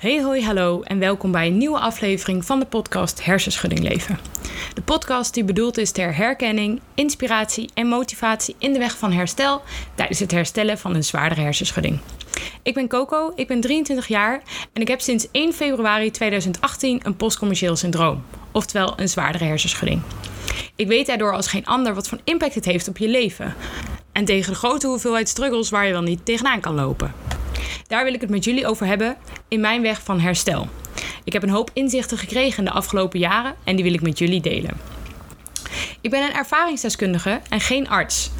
Hey 0.00 0.22
hoi 0.22 0.44
hallo 0.44 0.82
en 0.82 0.98
welkom 0.98 1.32
bij 1.32 1.46
een 1.46 1.58
nieuwe 1.58 1.78
aflevering 1.78 2.44
van 2.44 2.58
de 2.58 2.66
podcast 2.66 3.24
Hersenschudding 3.24 3.88
Leven. 3.88 4.18
De 4.74 4.82
podcast 4.82 5.34
die 5.34 5.44
bedoeld 5.44 5.78
is 5.78 5.90
ter 5.90 6.16
herkenning, 6.16 6.80
inspiratie 6.94 7.70
en 7.74 7.86
motivatie 7.86 8.54
in 8.58 8.72
de 8.72 8.78
weg 8.78 8.98
van 8.98 9.12
herstel 9.12 9.62
tijdens 9.94 10.18
het 10.18 10.30
herstellen 10.30 10.78
van 10.78 10.94
een 10.94 11.04
zwaardere 11.04 11.40
hersenschudding. 11.40 11.98
Ik 12.62 12.74
ben 12.74 12.88
Coco, 12.88 13.32
ik 13.34 13.46
ben 13.46 13.60
23 13.60 14.06
jaar 14.06 14.42
en 14.72 14.82
ik 14.82 14.88
heb 14.88 15.00
sinds 15.00 15.28
1 15.30 15.52
februari 15.52 16.10
2018 16.10 17.00
een 17.02 17.16
postcommercieel 17.16 17.76
syndroom, 17.76 18.22
oftewel 18.52 18.92
een 18.96 19.08
zwaardere 19.08 19.44
hersenschudding. 19.44 20.02
Ik 20.76 20.86
weet 20.86 21.06
daardoor 21.06 21.32
als 21.32 21.46
geen 21.46 21.66
ander 21.66 21.94
wat 21.94 22.08
voor 22.08 22.20
impact 22.24 22.54
het 22.54 22.64
heeft 22.64 22.88
op 22.88 22.98
je 22.98 23.08
leven. 23.08 23.54
En 24.12 24.24
tegen 24.24 24.52
de 24.52 24.58
grote 24.58 24.86
hoeveelheid 24.86 25.28
struggles 25.28 25.70
waar 25.70 25.86
je 25.86 25.92
wel 25.92 26.02
niet 26.02 26.24
tegenaan 26.24 26.60
kan 26.60 26.74
lopen. 26.74 27.14
Daar 27.86 28.04
wil 28.04 28.14
ik 28.14 28.20
het 28.20 28.30
met 28.30 28.44
jullie 28.44 28.66
over 28.66 28.86
hebben 28.86 29.16
in 29.48 29.60
mijn 29.60 29.82
weg 29.82 30.02
van 30.02 30.20
herstel. 30.20 30.68
Ik 31.24 31.32
heb 31.32 31.42
een 31.42 31.50
hoop 31.50 31.70
inzichten 31.72 32.18
gekregen 32.18 32.58
in 32.58 32.64
de 32.64 32.70
afgelopen 32.70 33.18
jaren 33.18 33.54
en 33.64 33.74
die 33.74 33.84
wil 33.84 33.94
ik 33.94 34.02
met 34.02 34.18
jullie 34.18 34.40
delen. 34.40 34.80
Ik 36.00 36.10
ben 36.10 36.22
een 36.22 36.34
ervaringsdeskundige 36.34 37.40
en 37.48 37.60
geen 37.60 37.88
arts. 37.88 38.30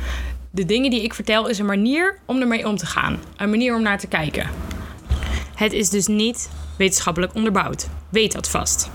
De 0.50 0.64
dingen 0.64 0.90
die 0.90 1.02
ik 1.02 1.14
vertel 1.14 1.48
is 1.48 1.58
een 1.58 1.66
manier 1.66 2.18
om 2.26 2.40
ermee 2.40 2.66
om 2.66 2.76
te 2.76 2.86
gaan, 2.86 3.20
een 3.36 3.50
manier 3.50 3.74
om 3.74 3.82
naar 3.82 3.98
te 3.98 4.06
kijken. 4.06 4.50
Het 5.54 5.72
is 5.72 5.90
dus 5.90 6.06
niet 6.06 6.50
wetenschappelijk 6.78 7.34
onderbouwd. 7.34 7.88
Weet 8.08 8.32
dat 8.32 8.50
vast. 8.50 8.90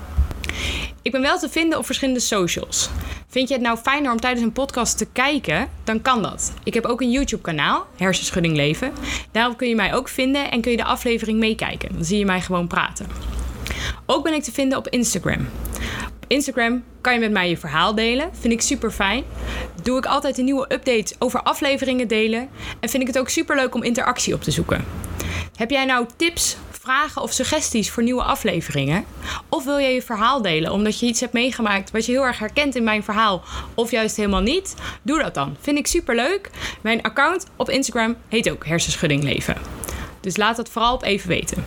Ik 1.02 1.12
ben 1.12 1.20
wel 1.22 1.38
te 1.38 1.48
vinden 1.48 1.78
op 1.78 1.86
verschillende 1.86 2.20
socials. 2.20 2.90
Vind 3.28 3.48
je 3.48 3.54
het 3.54 3.62
nou 3.62 3.78
fijner 3.78 4.12
om 4.12 4.20
tijdens 4.20 4.42
een 4.44 4.52
podcast 4.52 4.98
te 4.98 5.06
kijken? 5.12 5.68
Dan 5.84 6.02
kan 6.02 6.22
dat. 6.22 6.52
Ik 6.64 6.74
heb 6.74 6.84
ook 6.84 7.00
een 7.00 7.10
YouTube-kanaal, 7.10 7.86
Hersenschudding 7.96 8.56
Leven. 8.56 8.92
Daarop 9.32 9.56
kun 9.56 9.68
je 9.68 9.74
mij 9.74 9.94
ook 9.94 10.08
vinden 10.08 10.50
en 10.50 10.60
kun 10.60 10.70
je 10.70 10.76
de 10.76 10.84
aflevering 10.84 11.38
meekijken. 11.38 11.92
Dan 11.92 12.04
zie 12.04 12.18
je 12.18 12.24
mij 12.24 12.40
gewoon 12.40 12.66
praten. 12.66 13.06
Ook 14.06 14.24
ben 14.24 14.34
ik 14.34 14.42
te 14.42 14.52
vinden 14.52 14.78
op 14.78 14.88
Instagram. 14.88 15.48
Op 16.06 16.24
Instagram 16.26 16.84
kan 17.00 17.12
je 17.14 17.20
met 17.20 17.30
mij 17.30 17.48
je 17.48 17.56
verhaal 17.56 17.94
delen. 17.94 18.30
Vind 18.32 18.52
ik 18.52 18.60
super 18.60 18.90
fijn. 18.90 19.24
Doe 19.82 19.98
ik 19.98 20.06
altijd 20.06 20.38
een 20.38 20.44
nieuwe 20.44 20.72
updates 20.72 21.14
over 21.18 21.42
afleveringen 21.42 22.08
delen. 22.08 22.48
En 22.80 22.88
vind 22.88 23.02
ik 23.02 23.08
het 23.08 23.18
ook 23.18 23.28
super 23.28 23.56
leuk 23.56 23.74
om 23.74 23.82
interactie 23.82 24.34
op 24.34 24.42
te 24.42 24.50
zoeken. 24.50 24.84
Heb 25.56 25.70
jij 25.70 25.84
nou 25.84 26.06
tips, 26.16 26.56
vragen 26.86 27.22
of 27.22 27.32
suggesties 27.32 27.90
voor 27.90 28.02
nieuwe 28.02 28.22
afleveringen? 28.22 29.04
Of 29.48 29.64
wil 29.64 29.78
je 29.78 29.88
je 29.88 30.02
verhaal 30.02 30.42
delen 30.42 30.72
omdat 30.72 31.00
je 31.00 31.06
iets 31.06 31.20
hebt 31.20 31.32
meegemaakt 31.32 31.90
wat 31.90 32.06
je 32.06 32.12
heel 32.12 32.24
erg 32.24 32.38
herkent 32.38 32.74
in 32.74 32.84
mijn 32.84 33.02
verhaal 33.02 33.42
of 33.74 33.90
juist 33.90 34.16
helemaal 34.16 34.40
niet? 34.40 34.74
Doe 35.02 35.22
dat 35.22 35.34
dan. 35.34 35.56
Vind 35.60 35.78
ik 35.78 35.86
super 35.86 36.14
leuk. 36.14 36.50
Mijn 36.80 37.02
account 37.02 37.46
op 37.56 37.70
Instagram 37.70 38.16
heet 38.28 38.50
ook 38.50 38.66
Hersenschudding 38.66 39.22
Leven. 39.22 39.56
Dus 40.20 40.36
laat 40.36 40.56
dat 40.56 40.68
vooral 40.68 40.94
op 40.94 41.02
even 41.02 41.28
weten. 41.28 41.64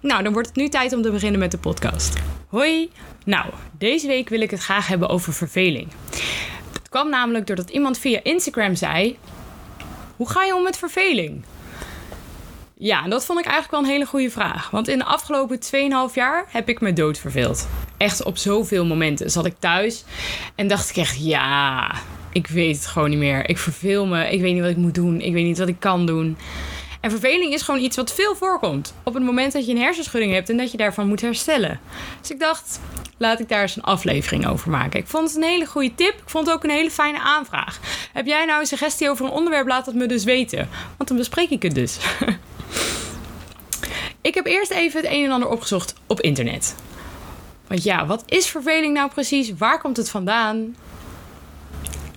Nou, 0.00 0.22
dan 0.22 0.32
wordt 0.32 0.48
het 0.48 0.56
nu 0.56 0.68
tijd 0.68 0.92
om 0.92 1.02
te 1.02 1.10
beginnen 1.10 1.40
met 1.40 1.50
de 1.50 1.58
podcast. 1.58 2.16
Hoi! 2.48 2.90
Nou, 3.24 3.46
deze 3.78 4.06
week 4.06 4.28
wil 4.28 4.40
ik 4.40 4.50
het 4.50 4.60
graag 4.60 4.86
hebben 4.86 5.08
over 5.08 5.32
verveling. 5.32 5.88
Het 6.72 6.88
kwam 6.88 7.10
namelijk 7.10 7.46
doordat 7.46 7.70
iemand 7.70 7.98
via 7.98 8.20
Instagram 8.22 8.74
zei: 8.74 9.18
Hoe 10.16 10.28
ga 10.28 10.44
je 10.44 10.54
om 10.54 10.62
met 10.62 10.78
verveling? 10.78 11.44
Ja, 12.80 13.04
en 13.04 13.10
dat 13.10 13.24
vond 13.24 13.38
ik 13.38 13.44
eigenlijk 13.44 13.74
wel 13.74 13.84
een 13.84 13.96
hele 13.96 14.10
goede 14.10 14.30
vraag. 14.30 14.70
Want 14.70 14.88
in 14.88 14.98
de 14.98 15.04
afgelopen 15.04 15.58
2,5 16.10 16.14
jaar 16.14 16.44
heb 16.48 16.68
ik 16.68 16.80
me 16.80 16.92
dood 16.92 17.18
verveeld. 17.18 17.68
Echt 17.96 18.22
op 18.22 18.36
zoveel 18.36 18.84
momenten 18.84 19.30
zat 19.30 19.46
ik 19.46 19.54
thuis 19.58 20.04
en 20.54 20.68
dacht 20.68 20.90
ik 20.90 20.96
echt: 20.96 21.24
ja, 21.24 21.90
ik 22.32 22.46
weet 22.46 22.76
het 22.76 22.86
gewoon 22.86 23.10
niet 23.10 23.18
meer. 23.18 23.48
Ik 23.48 23.58
verveel 23.58 24.06
me, 24.06 24.30
ik 24.30 24.40
weet 24.40 24.52
niet 24.52 24.62
wat 24.62 24.70
ik 24.70 24.76
moet 24.76 24.94
doen, 24.94 25.20
ik 25.20 25.32
weet 25.32 25.44
niet 25.44 25.58
wat 25.58 25.68
ik 25.68 25.80
kan 25.80 26.06
doen. 26.06 26.36
En 27.00 27.10
verveling 27.10 27.52
is 27.52 27.62
gewoon 27.62 27.80
iets 27.80 27.96
wat 27.96 28.12
veel 28.12 28.34
voorkomt. 28.34 28.94
Op 29.02 29.14
het 29.14 29.22
moment 29.22 29.52
dat 29.52 29.66
je 29.66 29.72
een 29.72 29.80
hersenschudding 29.80 30.32
hebt 30.32 30.50
en 30.50 30.56
dat 30.56 30.70
je 30.70 30.76
daarvan 30.76 31.08
moet 31.08 31.20
herstellen. 31.20 31.80
Dus 32.20 32.30
ik 32.30 32.38
dacht, 32.38 32.80
laat 33.16 33.40
ik 33.40 33.48
daar 33.48 33.62
eens 33.62 33.76
een 33.76 33.82
aflevering 33.82 34.46
over 34.46 34.70
maken. 34.70 35.00
Ik 35.00 35.06
vond 35.06 35.28
het 35.28 35.36
een 35.36 35.48
hele 35.48 35.66
goede 35.66 35.94
tip. 35.94 36.12
Ik 36.12 36.22
vond 36.28 36.46
het 36.46 36.54
ook 36.54 36.64
een 36.64 36.70
hele 36.70 36.90
fijne 36.90 37.20
aanvraag. 37.20 37.80
Heb 38.12 38.26
jij 38.26 38.44
nou 38.44 38.60
een 38.60 38.66
suggestie 38.66 39.10
over 39.10 39.24
een 39.24 39.30
onderwerp? 39.30 39.66
Laat 39.66 39.86
het 39.86 39.94
me 39.94 40.06
dus 40.06 40.24
weten. 40.24 40.68
Want 40.96 41.08
dan 41.08 41.18
bespreek 41.18 41.50
ik 41.50 41.62
het 41.62 41.74
dus. 41.74 41.98
ik 44.20 44.34
heb 44.34 44.46
eerst 44.46 44.70
even 44.70 45.00
het 45.00 45.10
een 45.10 45.24
en 45.24 45.30
ander 45.30 45.48
opgezocht 45.48 45.94
op 46.06 46.20
internet. 46.20 46.74
Want 47.66 47.82
ja, 47.82 48.06
wat 48.06 48.22
is 48.26 48.46
verveling 48.46 48.94
nou 48.94 49.10
precies? 49.10 49.52
Waar 49.58 49.80
komt 49.80 49.96
het 49.96 50.10
vandaan? 50.10 50.76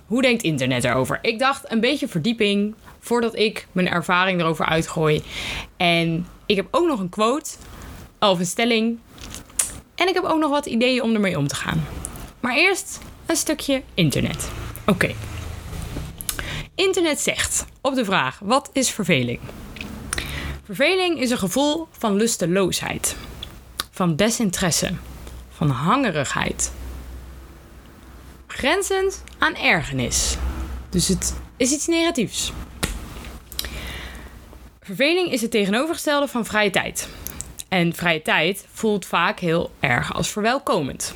Hoe 0.06 0.22
denkt 0.22 0.44
internet 0.44 0.84
erover? 0.84 1.20
Ik 1.22 1.40
dacht 1.40 1.72
een 1.72 1.80
beetje 1.80 2.08
verdieping 2.08 2.76
voordat 3.00 3.38
ik 3.38 3.68
mijn 3.72 3.88
ervaring 3.88 4.40
erover 4.40 4.66
uitgooi. 4.66 5.24
En 5.78 6.28
ik 6.46 6.56
heb 6.56 6.68
ook 6.72 6.88
nog 6.88 7.00
een 7.00 7.10
quote 7.10 7.50
of 8.20 8.40
een 8.40 8.46
stelling. 8.46 9.00
En 9.96 10.08
ik 10.08 10.14
heb 10.14 10.24
ook 10.24 10.40
nog 10.40 10.50
wat 10.50 10.66
ideeën 10.66 11.02
om 11.02 11.14
ermee 11.14 11.38
om 11.38 11.48
te 11.48 11.56
gaan. 11.56 11.84
Maar 12.40 12.56
eerst 12.56 13.00
een 13.26 13.36
stukje 13.36 13.82
internet. 13.94 14.50
Oké. 14.86 15.12
Internet 16.76 17.20
zegt 17.20 17.66
op 17.82 17.96
de 17.96 18.06
vraag: 18.06 18.40
wat 18.44 18.70
is 18.74 18.90
verveling? 18.90 19.40
Verveling 20.74 21.20
is 21.20 21.30
een 21.30 21.38
gevoel 21.38 21.88
van 21.92 22.16
lusteloosheid, 22.16 23.16
van 23.90 24.16
desinteresse, 24.16 24.94
van 25.50 25.70
hangerigheid. 25.70 26.72
Grenzend 28.48 29.24
aan 29.38 29.56
ergernis. 29.56 30.38
Dus 30.90 31.08
het 31.08 31.34
is 31.58 31.72
iets 31.72 31.88
negatiefs. 31.88 32.52
Verveling 34.82 35.32
is 35.32 35.42
het 35.42 35.52
tegenovergestelde 35.52 36.28
van 36.28 36.46
vrije 36.46 36.70
tijd. 36.70 37.10
En 37.68 37.94
vrije 37.94 38.22
tijd 38.22 38.66
voelt 38.72 39.06
vaak 39.06 39.40
heel 39.40 39.72
erg 39.80 40.14
als 40.14 40.30
verwelkomend. 40.30 41.16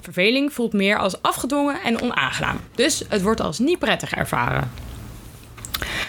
Verveling 0.00 0.52
voelt 0.52 0.72
meer 0.72 0.98
als 0.98 1.22
afgedwongen 1.22 1.82
en 1.82 2.00
onaangenaam. 2.00 2.60
Dus 2.74 3.04
het 3.08 3.22
wordt 3.22 3.40
als 3.40 3.58
niet 3.58 3.78
prettig 3.78 4.12
ervaren. 4.12 4.70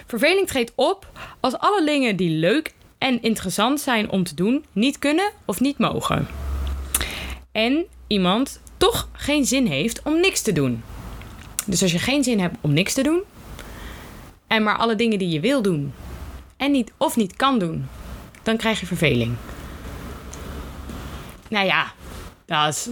Verveling 0.07 0.47
treedt 0.47 0.71
op 0.75 1.10
als 1.41 1.57
alle 1.57 1.85
dingen 1.85 2.15
die 2.15 2.29
leuk 2.29 2.73
en 2.97 3.21
interessant 3.21 3.79
zijn 3.81 4.09
om 4.09 4.23
te 4.23 4.35
doen 4.35 4.65
niet 4.71 4.99
kunnen 4.99 5.31
of 5.45 5.59
niet 5.59 5.77
mogen. 5.77 6.27
En 7.51 7.85
iemand 8.07 8.61
toch 8.77 9.09
geen 9.11 9.45
zin 9.45 9.65
heeft 9.65 10.01
om 10.03 10.19
niks 10.19 10.41
te 10.41 10.51
doen. 10.51 10.83
Dus 11.65 11.81
als 11.81 11.91
je 11.91 11.99
geen 11.99 12.23
zin 12.23 12.39
hebt 12.39 12.55
om 12.61 12.73
niks 12.73 12.93
te 12.93 13.03
doen 13.03 13.21
en 14.47 14.63
maar 14.63 14.77
alle 14.77 14.95
dingen 14.95 15.19
die 15.19 15.29
je 15.29 15.39
wil 15.39 15.61
doen 15.61 15.93
en 16.57 16.71
niet 16.71 16.91
of 16.97 17.15
niet 17.15 17.35
kan 17.35 17.59
doen, 17.59 17.87
dan 18.43 18.57
krijg 18.57 18.79
je 18.79 18.85
verveling. 18.85 19.35
Nou 21.49 21.65
ja, 21.65 21.93
dat 22.45 22.67
is. 22.67 22.89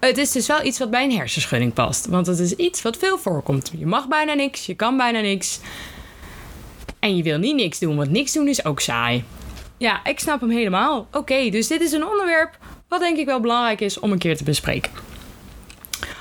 Het 0.00 0.18
is 0.18 0.32
dus 0.32 0.46
wel 0.46 0.64
iets 0.64 0.78
wat 0.78 0.90
bij 0.90 1.04
een 1.04 1.12
hersenschudding 1.12 1.72
past. 1.72 2.06
Want 2.06 2.26
het 2.26 2.38
is 2.38 2.52
iets 2.52 2.82
wat 2.82 2.96
veel 2.96 3.18
voorkomt. 3.18 3.72
Je 3.78 3.86
mag 3.86 4.08
bijna 4.08 4.34
niks, 4.34 4.66
je 4.66 4.74
kan 4.74 4.96
bijna 4.96 5.20
niks. 5.20 5.60
En 7.04 7.16
je 7.16 7.22
wil 7.22 7.38
niet 7.38 7.54
niks 7.54 7.78
doen, 7.78 7.96
want 7.96 8.10
niks 8.10 8.32
doen 8.32 8.48
is 8.48 8.64
ook 8.64 8.80
saai. 8.80 9.24
Ja, 9.76 10.04
ik 10.04 10.20
snap 10.20 10.40
hem 10.40 10.50
helemaal. 10.50 11.08
Oké, 11.12 11.50
dus 11.50 11.68
dit 11.68 11.80
is 11.80 11.92
een 11.92 12.06
onderwerp 12.06 12.58
wat 12.88 13.00
denk 13.00 13.16
ik 13.16 13.26
wel 13.26 13.40
belangrijk 13.40 13.80
is 13.80 13.98
om 13.98 14.12
een 14.12 14.18
keer 14.18 14.36
te 14.36 14.44
bespreken. 14.44 14.92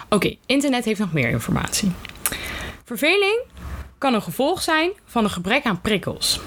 Oké, 0.09 0.35
internet 0.45 0.85
heeft 0.85 0.99
nog 0.99 1.13
meer 1.13 1.29
informatie. 1.29 1.91
Verveling 2.85 3.41
kan 3.97 4.13
een 4.13 4.21
gevolg 4.21 4.61
zijn 4.61 4.91
van 5.05 5.23
een 5.23 5.29
gebrek 5.29 5.63
aan 5.63 5.81
prikkels. 5.81 6.39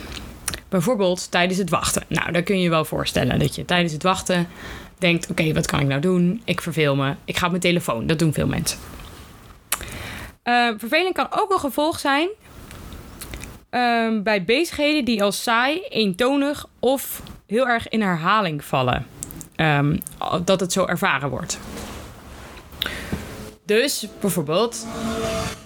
Bijvoorbeeld 0.68 1.30
tijdens 1.30 1.58
het 1.58 1.70
wachten. 1.70 2.04
Nou, 2.08 2.32
daar 2.32 2.42
kun 2.42 2.56
je 2.56 2.62
je 2.62 2.70
wel 2.70 2.84
voorstellen 2.84 3.38
dat 3.38 3.54
je 3.54 3.64
tijdens 3.64 3.92
het 3.92 4.02
wachten 4.02 4.48
denkt: 4.98 5.30
oké, 5.30 5.52
wat 5.52 5.66
kan 5.66 5.80
ik 5.80 5.86
nou 5.86 6.00
doen? 6.00 6.42
Ik 6.44 6.60
verveel 6.60 6.96
me. 6.96 7.14
Ik 7.24 7.36
ga 7.36 7.44
op 7.44 7.50
mijn 7.50 7.62
telefoon. 7.62 8.06
Dat 8.06 8.18
doen 8.18 8.32
veel 8.32 8.46
mensen. 8.46 8.78
Uh, 10.44 10.72
verveling 10.76 11.14
kan 11.14 11.26
ook 11.30 11.52
een 11.52 11.58
gevolg 11.58 11.98
zijn 11.98 12.28
uh, 13.70 14.22
bij 14.22 14.44
bezigheden 14.44 15.04
die 15.04 15.22
als 15.22 15.42
saai, 15.42 15.82
eentonig 15.88 16.66
of 16.80 17.22
heel 17.46 17.68
erg 17.68 17.88
in 17.88 18.00
herhaling 18.00 18.64
vallen. 18.64 19.06
Um, 19.56 19.98
dat 20.44 20.60
het 20.60 20.72
zo 20.72 20.84
ervaren 20.84 21.30
wordt. 21.30 21.58
Dus 23.64 24.08
bijvoorbeeld, 24.20 24.86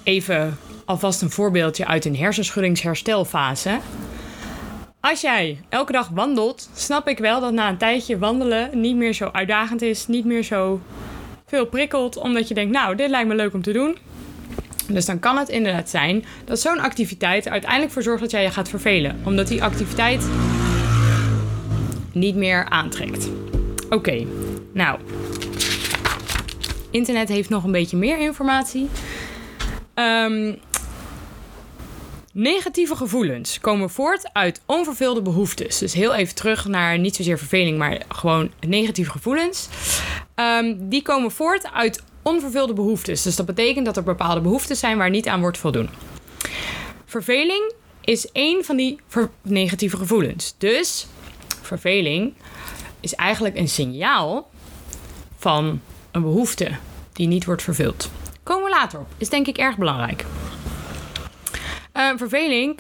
even 0.02 0.58
alvast 0.85 1.23
een 1.23 1.31
voorbeeldje 1.31 1.87
uit 1.87 2.05
een 2.05 2.17
hersenschuddingsherstelfase. 2.17 3.79
Als 5.00 5.20
jij 5.20 5.61
elke 5.69 5.93
dag 5.93 6.08
wandelt, 6.08 6.70
snap 6.75 7.08
ik 7.08 7.19
wel 7.19 7.41
dat 7.41 7.53
na 7.53 7.69
een 7.69 7.76
tijdje 7.76 8.19
wandelen 8.19 8.81
niet 8.81 8.96
meer 8.96 9.12
zo 9.12 9.29
uitdagend 9.32 9.82
is, 9.82 10.06
niet 10.06 10.25
meer 10.25 10.43
zo 10.43 10.81
veel 11.46 11.67
prikkelt, 11.67 12.17
omdat 12.17 12.49
je 12.49 12.55
denkt, 12.55 12.73
nou, 12.73 12.96
dit 12.96 13.11
lijkt 13.11 13.29
me 13.29 13.35
leuk 13.35 13.55
om 13.55 13.62
te 13.62 13.73
doen. 13.73 13.96
Dus 14.92 15.06
dan 15.06 15.19
kan 15.19 15.37
het 15.37 15.48
inderdaad 15.48 15.90
zijn 15.90 16.25
dat 16.44 16.60
zo'n 16.60 16.81
activiteit 16.81 17.48
uiteindelijk 17.48 17.92
voor 17.92 18.02
zorgt 18.02 18.20
dat 18.20 18.31
jij 18.31 18.42
je 18.42 18.50
gaat 18.50 18.69
vervelen, 18.69 19.20
omdat 19.25 19.48
die 19.48 19.62
activiteit 19.62 20.28
niet 22.12 22.37
meer 22.37 22.64
aantrekt. 22.69 23.28
Oké, 23.90 24.26
nou. 24.72 24.98
Internet 26.90 27.28
heeft 27.28 27.48
nog 27.48 27.64
een 27.64 27.72
beetje 27.72 27.96
meer 27.96 28.19
informatie. 28.19 28.88
Um, 29.94 30.58
Negatieve 32.32 32.96
gevoelens 32.96 33.60
komen 33.60 33.90
voort 33.90 34.31
uit 34.32 34.60
onvervulde 34.66 35.22
behoeftes. 35.22 35.78
Dus 35.78 35.93
heel 35.93 36.14
even 36.14 36.34
terug 36.34 36.66
naar 36.66 36.98
niet 36.98 37.16
zozeer 37.16 37.38
verveling, 37.38 37.78
maar 37.78 38.02
gewoon 38.08 38.50
negatieve 38.60 39.10
gevoelens. 39.10 39.69
Ehm, 40.34 40.75
die 40.78 41.02
komen 41.02 41.31
voort 41.31 41.72
uit 41.72 42.02
onvervulde 42.31 42.73
behoeftes. 42.73 43.23
Dus 43.23 43.37
dat 43.37 43.47
betekent 43.47 43.87
dat 43.87 43.97
er 43.97 44.03
bepaalde 44.03 44.41
behoeftes 44.41 44.79
zijn 44.79 44.99
waar 44.99 45.11
niet 45.11 45.29
aan 45.29 45.41
wordt 45.41 45.59
voldoen. 45.59 45.88
Verveling 47.05 47.73
is 48.00 48.32
één 48.32 48.65
van 48.65 48.77
die 48.77 48.99
negatieve 49.43 49.97
gevoelens. 49.97 50.55
Dus 50.59 51.06
verveling 51.62 52.35
is 53.00 53.15
eigenlijk 53.15 53.56
een 53.56 53.69
signaal 53.69 54.50
van 55.37 55.81
een 56.11 56.23
behoefte 56.23 56.71
die 57.12 57.27
niet 57.27 57.44
wordt 57.44 57.62
vervuld. 57.62 58.11
Komen 58.43 58.65
we 58.65 58.71
later 58.71 59.00
op. 59.00 59.06
Is 59.19 59.29
denk 59.29 59.47
ik 59.47 59.59
erg 59.59 59.77
belangrijk. 59.77 60.25
Uh, 61.94 62.12
verveling 62.17 62.79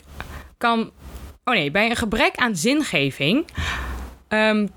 kan. 0.58 0.90
Oh 1.44 1.54
nee, 1.54 1.70
bij 1.70 1.90
een 1.90 1.96
gebrek 1.96 2.36
aan 2.36 2.56
zingeving 2.56 3.44
um, 4.28 4.70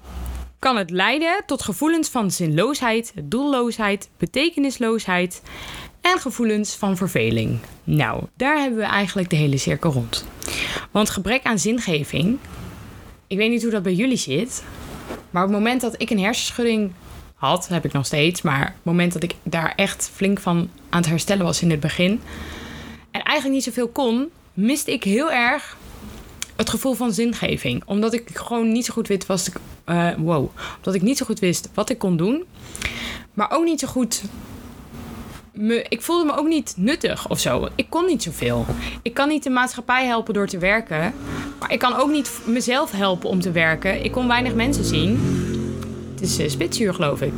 kan 0.63 0.77
het 0.77 0.89
leiden 0.89 1.43
tot 1.45 1.63
gevoelens 1.63 2.09
van 2.09 2.31
zinloosheid, 2.31 3.13
doelloosheid, 3.23 4.09
betekenisloosheid 4.17 5.41
en 6.01 6.19
gevoelens 6.19 6.75
van 6.75 6.97
verveling. 6.97 7.59
Nou, 7.83 8.23
daar 8.35 8.57
hebben 8.57 8.79
we 8.79 8.85
eigenlijk 8.85 9.29
de 9.29 9.35
hele 9.35 9.57
cirkel 9.57 9.91
rond. 9.91 10.25
Want 10.91 11.09
gebrek 11.09 11.43
aan 11.43 11.59
zingeving, 11.59 12.37
ik 13.27 13.37
weet 13.37 13.49
niet 13.49 13.61
hoe 13.61 13.71
dat 13.71 13.83
bij 13.83 13.93
jullie 13.93 14.17
zit, 14.17 14.63
maar 15.29 15.43
op 15.43 15.49
het 15.49 15.57
moment 15.57 15.81
dat 15.81 15.95
ik 15.97 16.09
een 16.09 16.19
hersenschudding 16.19 16.91
had, 17.35 17.67
heb 17.67 17.85
ik 17.85 17.93
nog 17.93 18.05
steeds, 18.05 18.41
maar 18.41 18.61
op 18.67 18.73
het 18.73 18.83
moment 18.83 19.13
dat 19.13 19.23
ik 19.23 19.35
daar 19.43 19.73
echt 19.75 20.11
flink 20.13 20.39
van 20.39 20.69
aan 20.89 20.99
het 20.99 21.09
herstellen 21.09 21.45
was 21.45 21.61
in 21.61 21.71
het 21.71 21.79
begin 21.79 22.21
en 23.11 23.23
eigenlijk 23.23 23.55
niet 23.55 23.63
zoveel 23.63 23.87
kon, 23.87 24.29
miste 24.53 24.91
ik 24.91 25.03
heel 25.03 25.31
erg 25.31 25.77
het 26.63 26.71
gevoel 26.71 26.93
van 26.93 27.13
zingeving. 27.13 27.83
Omdat 27.85 28.13
ik 28.13 28.29
gewoon 28.33 28.71
niet 28.71 28.85
zo 28.85 28.93
goed 28.93 29.07
wist 29.07 29.25
wat 29.25 29.47
ik. 29.47 29.55
Uh, 29.85 30.09
wow. 30.17 30.49
Omdat 30.77 30.95
ik 30.95 31.01
niet 31.01 31.17
zo 31.17 31.25
goed 31.25 31.39
wist 31.39 31.69
wat 31.73 31.89
ik 31.89 31.97
kon 31.97 32.17
doen. 32.17 32.43
Maar 33.33 33.51
ook 33.51 33.63
niet 33.63 33.79
zo 33.79 33.87
goed. 33.87 34.23
Me, 35.51 35.85
ik 35.89 36.01
voelde 36.01 36.25
me 36.25 36.37
ook 36.37 36.47
niet 36.47 36.73
nuttig 36.77 37.29
of 37.29 37.39
zo. 37.39 37.67
Ik 37.75 37.89
kon 37.89 38.05
niet 38.05 38.23
zoveel. 38.23 38.65
Ik 39.01 39.13
kan 39.13 39.27
niet 39.27 39.43
de 39.43 39.49
maatschappij 39.49 40.05
helpen 40.05 40.33
door 40.33 40.47
te 40.47 40.57
werken. 40.57 41.13
Maar 41.59 41.71
ik 41.71 41.79
kan 41.79 41.95
ook 41.95 42.11
niet 42.11 42.31
mezelf 42.45 42.91
helpen 42.91 43.29
om 43.29 43.41
te 43.41 43.51
werken. 43.51 44.03
Ik 44.03 44.11
kon 44.11 44.27
weinig 44.27 44.53
mensen 44.53 44.85
zien. 44.85 45.19
Het 46.11 46.21
is 46.21 46.39
uh, 46.39 46.49
spitsuur, 46.49 46.93
geloof 46.93 47.21
ik. 47.21 47.33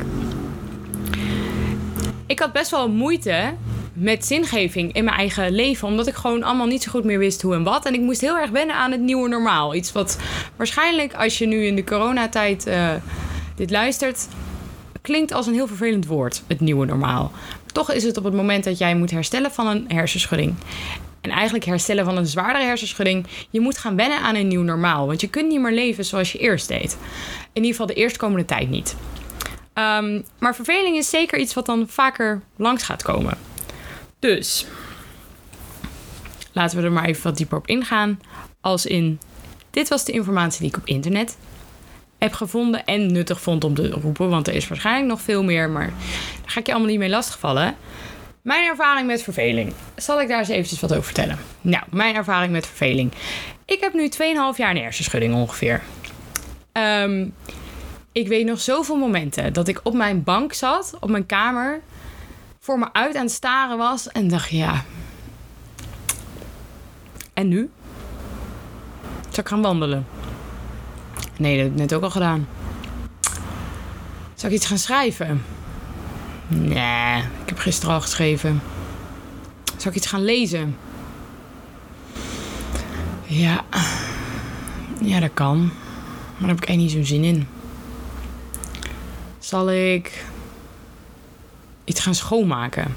Ik 2.26 2.38
had 2.38 2.52
best 2.52 2.70
wel 2.70 2.88
moeite 2.88 3.54
met 3.96 4.26
zingeving 4.26 4.92
in 4.92 5.04
mijn 5.04 5.16
eigen 5.16 5.52
leven. 5.52 5.88
Omdat 5.88 6.06
ik 6.06 6.14
gewoon 6.14 6.42
allemaal 6.42 6.66
niet 6.66 6.82
zo 6.82 6.90
goed 6.90 7.04
meer 7.04 7.18
wist 7.18 7.42
hoe 7.42 7.54
en 7.54 7.62
wat. 7.62 7.86
En 7.86 7.94
ik 7.94 8.00
moest 8.00 8.20
heel 8.20 8.36
erg 8.36 8.50
wennen 8.50 8.76
aan 8.76 8.90
het 8.90 9.00
nieuwe 9.00 9.28
normaal. 9.28 9.74
Iets 9.74 9.92
wat 9.92 10.18
waarschijnlijk 10.56 11.14
als 11.14 11.38
je 11.38 11.46
nu 11.46 11.64
in 11.64 11.76
de 11.76 11.84
coronatijd 11.84 12.66
uh, 12.66 12.90
dit 13.54 13.70
luistert... 13.70 14.28
klinkt 15.02 15.32
als 15.32 15.46
een 15.46 15.54
heel 15.54 15.66
vervelend 15.66 16.06
woord, 16.06 16.42
het 16.46 16.60
nieuwe 16.60 16.86
normaal. 16.86 17.32
Toch 17.72 17.92
is 17.92 18.02
het 18.02 18.16
op 18.16 18.24
het 18.24 18.34
moment 18.34 18.64
dat 18.64 18.78
jij 18.78 18.96
moet 18.96 19.10
herstellen 19.10 19.52
van 19.52 19.66
een 19.66 19.84
hersenschudding... 19.88 20.54
En 21.20 21.32
eigenlijk 21.32 21.64
herstellen 21.64 22.04
van 22.04 22.16
een 22.16 22.26
zwaardere 22.26 22.64
hersenschudding. 22.64 23.26
Je 23.50 23.60
moet 23.60 23.78
gaan 23.78 23.96
wennen 23.96 24.18
aan 24.18 24.34
een 24.34 24.48
nieuw 24.48 24.62
normaal. 24.62 25.06
Want 25.06 25.20
je 25.20 25.28
kunt 25.28 25.48
niet 25.48 25.60
meer 25.60 25.72
leven 25.72 26.04
zoals 26.04 26.32
je 26.32 26.38
eerst 26.38 26.68
deed. 26.68 26.96
In 27.52 27.62
ieder 27.62 27.70
geval 27.70 27.86
de 27.86 27.94
eerstkomende 27.94 28.44
tijd 28.44 28.70
niet. 28.70 28.96
Um, 29.74 30.24
maar 30.38 30.54
verveling 30.54 30.96
is 30.96 31.10
zeker 31.10 31.38
iets 31.38 31.54
wat 31.54 31.66
dan 31.66 31.86
vaker 31.88 32.42
langs 32.56 32.82
gaat 32.82 33.02
komen. 33.02 33.38
Dus 34.26 34.66
laten 36.52 36.78
we 36.78 36.84
er 36.84 36.92
maar 36.92 37.04
even 37.04 37.22
wat 37.22 37.36
dieper 37.36 37.58
op 37.58 37.66
ingaan. 37.66 38.20
Als 38.60 38.86
in, 38.86 39.18
dit 39.70 39.88
was 39.88 40.04
de 40.04 40.12
informatie 40.12 40.60
die 40.60 40.68
ik 40.68 40.76
op 40.76 40.86
internet 40.86 41.36
heb 42.18 42.32
gevonden 42.32 42.84
en 42.84 43.12
nuttig 43.12 43.40
vond 43.40 43.64
om 43.64 43.74
te 43.74 43.90
roepen. 43.90 44.28
Want 44.28 44.48
er 44.48 44.54
is 44.54 44.68
waarschijnlijk 44.68 45.08
nog 45.08 45.20
veel 45.20 45.42
meer, 45.42 45.70
maar 45.70 45.86
daar 45.86 46.50
ga 46.50 46.60
ik 46.60 46.66
je 46.66 46.72
allemaal 46.72 46.90
niet 46.90 46.98
mee 46.98 47.08
lastigvallen. 47.08 47.74
Mijn 48.42 48.64
ervaring 48.64 49.06
met 49.06 49.22
verveling. 49.22 49.72
Zal 49.96 50.20
ik 50.20 50.28
daar 50.28 50.38
eens 50.38 50.48
eventjes 50.48 50.80
wat 50.80 50.92
over 50.92 51.04
vertellen? 51.04 51.38
Nou, 51.60 51.84
mijn 51.90 52.14
ervaring 52.14 52.52
met 52.52 52.66
verveling. 52.66 53.12
Ik 53.64 53.80
heb 53.80 53.94
nu 53.94 54.08
2,5 54.08 54.16
jaar 54.56 54.70
een 54.70 54.82
hersenschudding 54.82 55.34
ongeveer. 55.34 55.82
Um, 56.72 57.34
ik 58.12 58.28
weet 58.28 58.46
nog 58.46 58.60
zoveel 58.60 58.96
momenten 58.96 59.52
dat 59.52 59.68
ik 59.68 59.80
op 59.82 59.94
mijn 59.94 60.22
bank 60.22 60.52
zat, 60.52 60.96
op 61.00 61.10
mijn 61.10 61.26
kamer 61.26 61.80
voor 62.66 62.78
me 62.78 62.92
uit 62.92 63.16
aan 63.16 63.22
het 63.22 63.32
staren 63.32 63.78
was. 63.78 64.08
En 64.08 64.28
dacht, 64.28 64.50
ja. 64.50 64.84
En 67.34 67.48
nu? 67.48 67.70
Zal 69.28 69.42
ik 69.42 69.48
gaan 69.48 69.62
wandelen? 69.62 70.06
Nee, 71.36 71.56
dat 71.56 71.64
heb 71.64 71.72
ik 71.72 71.78
net 71.78 71.94
ook 71.94 72.02
al 72.02 72.10
gedaan. 72.10 72.48
Zal 74.34 74.48
ik 74.48 74.54
iets 74.54 74.66
gaan 74.66 74.78
schrijven? 74.78 75.42
Nee, 76.48 77.18
ik 77.18 77.48
heb 77.48 77.58
gisteren 77.58 77.94
al 77.94 78.00
geschreven. 78.00 78.62
Zal 79.76 79.90
ik 79.90 79.96
iets 79.96 80.06
gaan 80.06 80.24
lezen? 80.24 80.76
Ja. 83.22 83.64
Ja, 85.00 85.20
dat 85.20 85.34
kan. 85.34 85.58
Maar 85.58 86.38
daar 86.38 86.48
heb 86.48 86.62
ik 86.62 86.68
eigenlijk 86.68 86.78
niet 86.78 86.90
zo'n 86.90 87.16
zin 87.16 87.24
in. 87.24 87.48
Zal 89.38 89.70
ik 89.70 90.24
iets 91.86 92.00
gaan 92.00 92.14
schoonmaken. 92.14 92.96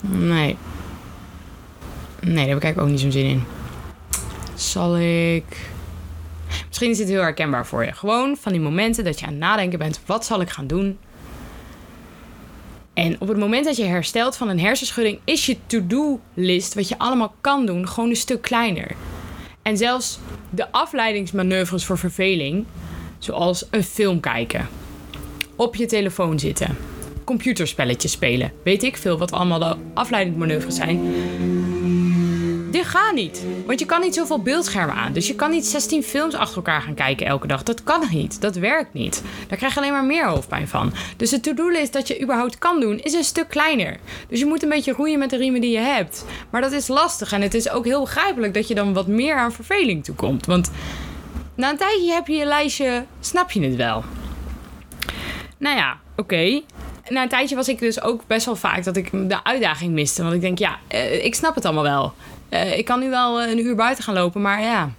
Nee. 0.00 0.56
Nee, 2.20 2.46
daar 2.46 2.54
heb 2.54 2.76
ik 2.76 2.80
ook 2.82 2.88
niet 2.88 3.00
zo'n 3.00 3.12
zin 3.12 3.26
in. 3.26 3.44
Zal 4.54 4.98
ik. 4.98 5.70
Misschien 6.66 6.90
is 6.90 6.96
dit 6.96 7.08
heel 7.08 7.20
herkenbaar 7.20 7.66
voor 7.66 7.84
je. 7.84 7.92
Gewoon 7.92 8.36
van 8.40 8.52
die 8.52 8.60
momenten 8.60 9.04
dat 9.04 9.20
je 9.20 9.26
aan 9.26 9.32
het 9.32 9.40
nadenken 9.40 9.78
bent: 9.78 10.00
wat 10.06 10.24
zal 10.24 10.40
ik 10.40 10.50
gaan 10.50 10.66
doen? 10.66 10.98
En 12.94 13.20
op 13.20 13.28
het 13.28 13.36
moment 13.36 13.64
dat 13.64 13.76
je 13.76 13.84
herstelt 13.84 14.36
van 14.36 14.48
een 14.48 14.60
hersenschudding, 14.60 15.18
is 15.24 15.46
je 15.46 15.56
to-do-list, 15.66 16.74
wat 16.74 16.88
je 16.88 16.98
allemaal 16.98 17.34
kan 17.40 17.66
doen, 17.66 17.88
gewoon 17.88 18.08
een 18.10 18.16
stuk 18.16 18.42
kleiner. 18.42 18.90
En 19.62 19.76
zelfs 19.76 20.18
de 20.50 20.72
afleidingsmanoeuvres 20.72 21.84
voor 21.84 21.98
verveling, 21.98 22.64
zoals 23.18 23.66
een 23.70 23.84
film 23.84 24.20
kijken 24.20 24.68
op 25.58 25.74
je 25.74 25.86
telefoon 25.86 26.38
zitten. 26.38 26.76
Computerspelletjes 27.24 28.12
spelen. 28.12 28.52
Weet 28.62 28.82
ik 28.82 28.96
veel 28.96 29.18
wat 29.18 29.32
allemaal 29.32 29.58
de 29.58 29.76
afleidingsmanoeuvres 29.94 30.74
zijn. 30.74 31.00
Dit 32.70 32.84
gaat 32.84 33.14
niet. 33.14 33.42
Want 33.66 33.80
je 33.80 33.86
kan 33.86 34.00
niet 34.00 34.14
zoveel 34.14 34.42
beeldschermen 34.42 34.94
aan. 34.94 35.12
Dus 35.12 35.26
je 35.26 35.34
kan 35.34 35.50
niet 35.50 35.66
16 35.66 36.02
films 36.02 36.34
achter 36.34 36.56
elkaar 36.56 36.82
gaan 36.82 36.94
kijken 36.94 37.26
elke 37.26 37.46
dag. 37.46 37.62
Dat 37.62 37.82
kan 37.82 38.02
niet. 38.10 38.40
Dat 38.40 38.56
werkt 38.56 38.94
niet. 38.94 39.22
Daar 39.48 39.58
krijg 39.58 39.74
je 39.74 39.80
alleen 39.80 39.92
maar 39.92 40.04
meer 40.04 40.28
hoofdpijn 40.28 40.68
van. 40.68 40.92
Dus 41.16 41.30
de 41.30 41.40
to-do-list 41.40 41.92
dat 41.92 42.08
je 42.08 42.22
überhaupt 42.22 42.58
kan 42.58 42.80
doen, 42.80 42.98
is 42.98 43.12
een 43.12 43.24
stuk 43.24 43.48
kleiner. 43.48 43.96
Dus 44.28 44.38
je 44.38 44.46
moet 44.46 44.62
een 44.62 44.68
beetje 44.68 44.92
roeien 44.92 45.18
met 45.18 45.30
de 45.30 45.36
riemen 45.36 45.60
die 45.60 45.70
je 45.70 45.78
hebt. 45.78 46.24
Maar 46.50 46.60
dat 46.60 46.72
is 46.72 46.88
lastig. 46.88 47.32
En 47.32 47.42
het 47.42 47.54
is 47.54 47.70
ook 47.70 47.84
heel 47.84 48.00
begrijpelijk 48.00 48.54
dat 48.54 48.68
je 48.68 48.74
dan 48.74 48.92
wat 48.92 49.06
meer 49.06 49.34
aan 49.34 49.52
verveling 49.52 50.04
toekomt. 50.04 50.46
Want 50.46 50.70
na 51.54 51.70
een 51.70 51.76
tijdje 51.76 52.12
heb 52.12 52.26
je 52.26 52.34
je 52.34 52.44
lijstje, 52.44 53.04
snap 53.20 53.50
je 53.50 53.60
het 53.60 53.76
wel. 53.76 54.04
Nou 55.58 55.76
ja, 55.76 55.98
oké. 56.16 56.60
Na 57.08 57.22
een 57.22 57.28
tijdje 57.28 57.56
was 57.56 57.68
ik 57.68 57.78
dus 57.78 58.02
ook 58.02 58.22
best 58.26 58.46
wel 58.46 58.56
vaak 58.56 58.84
dat 58.84 58.96
ik 58.96 59.10
de 59.28 59.44
uitdaging 59.44 59.92
miste. 59.92 60.22
Want 60.22 60.34
ik 60.34 60.40
denk, 60.40 60.58
ja, 60.58 60.78
uh, 60.94 61.24
ik 61.24 61.34
snap 61.34 61.54
het 61.54 61.64
allemaal 61.64 61.82
wel. 61.82 62.12
Uh, 62.50 62.78
ik 62.78 62.84
kan 62.84 63.00
nu 63.00 63.10
wel 63.10 63.42
een 63.42 63.58
uur 63.58 63.74
buiten 63.74 64.04
gaan 64.04 64.14
lopen, 64.14 64.40
maar 64.40 64.62
ja. 64.62 64.90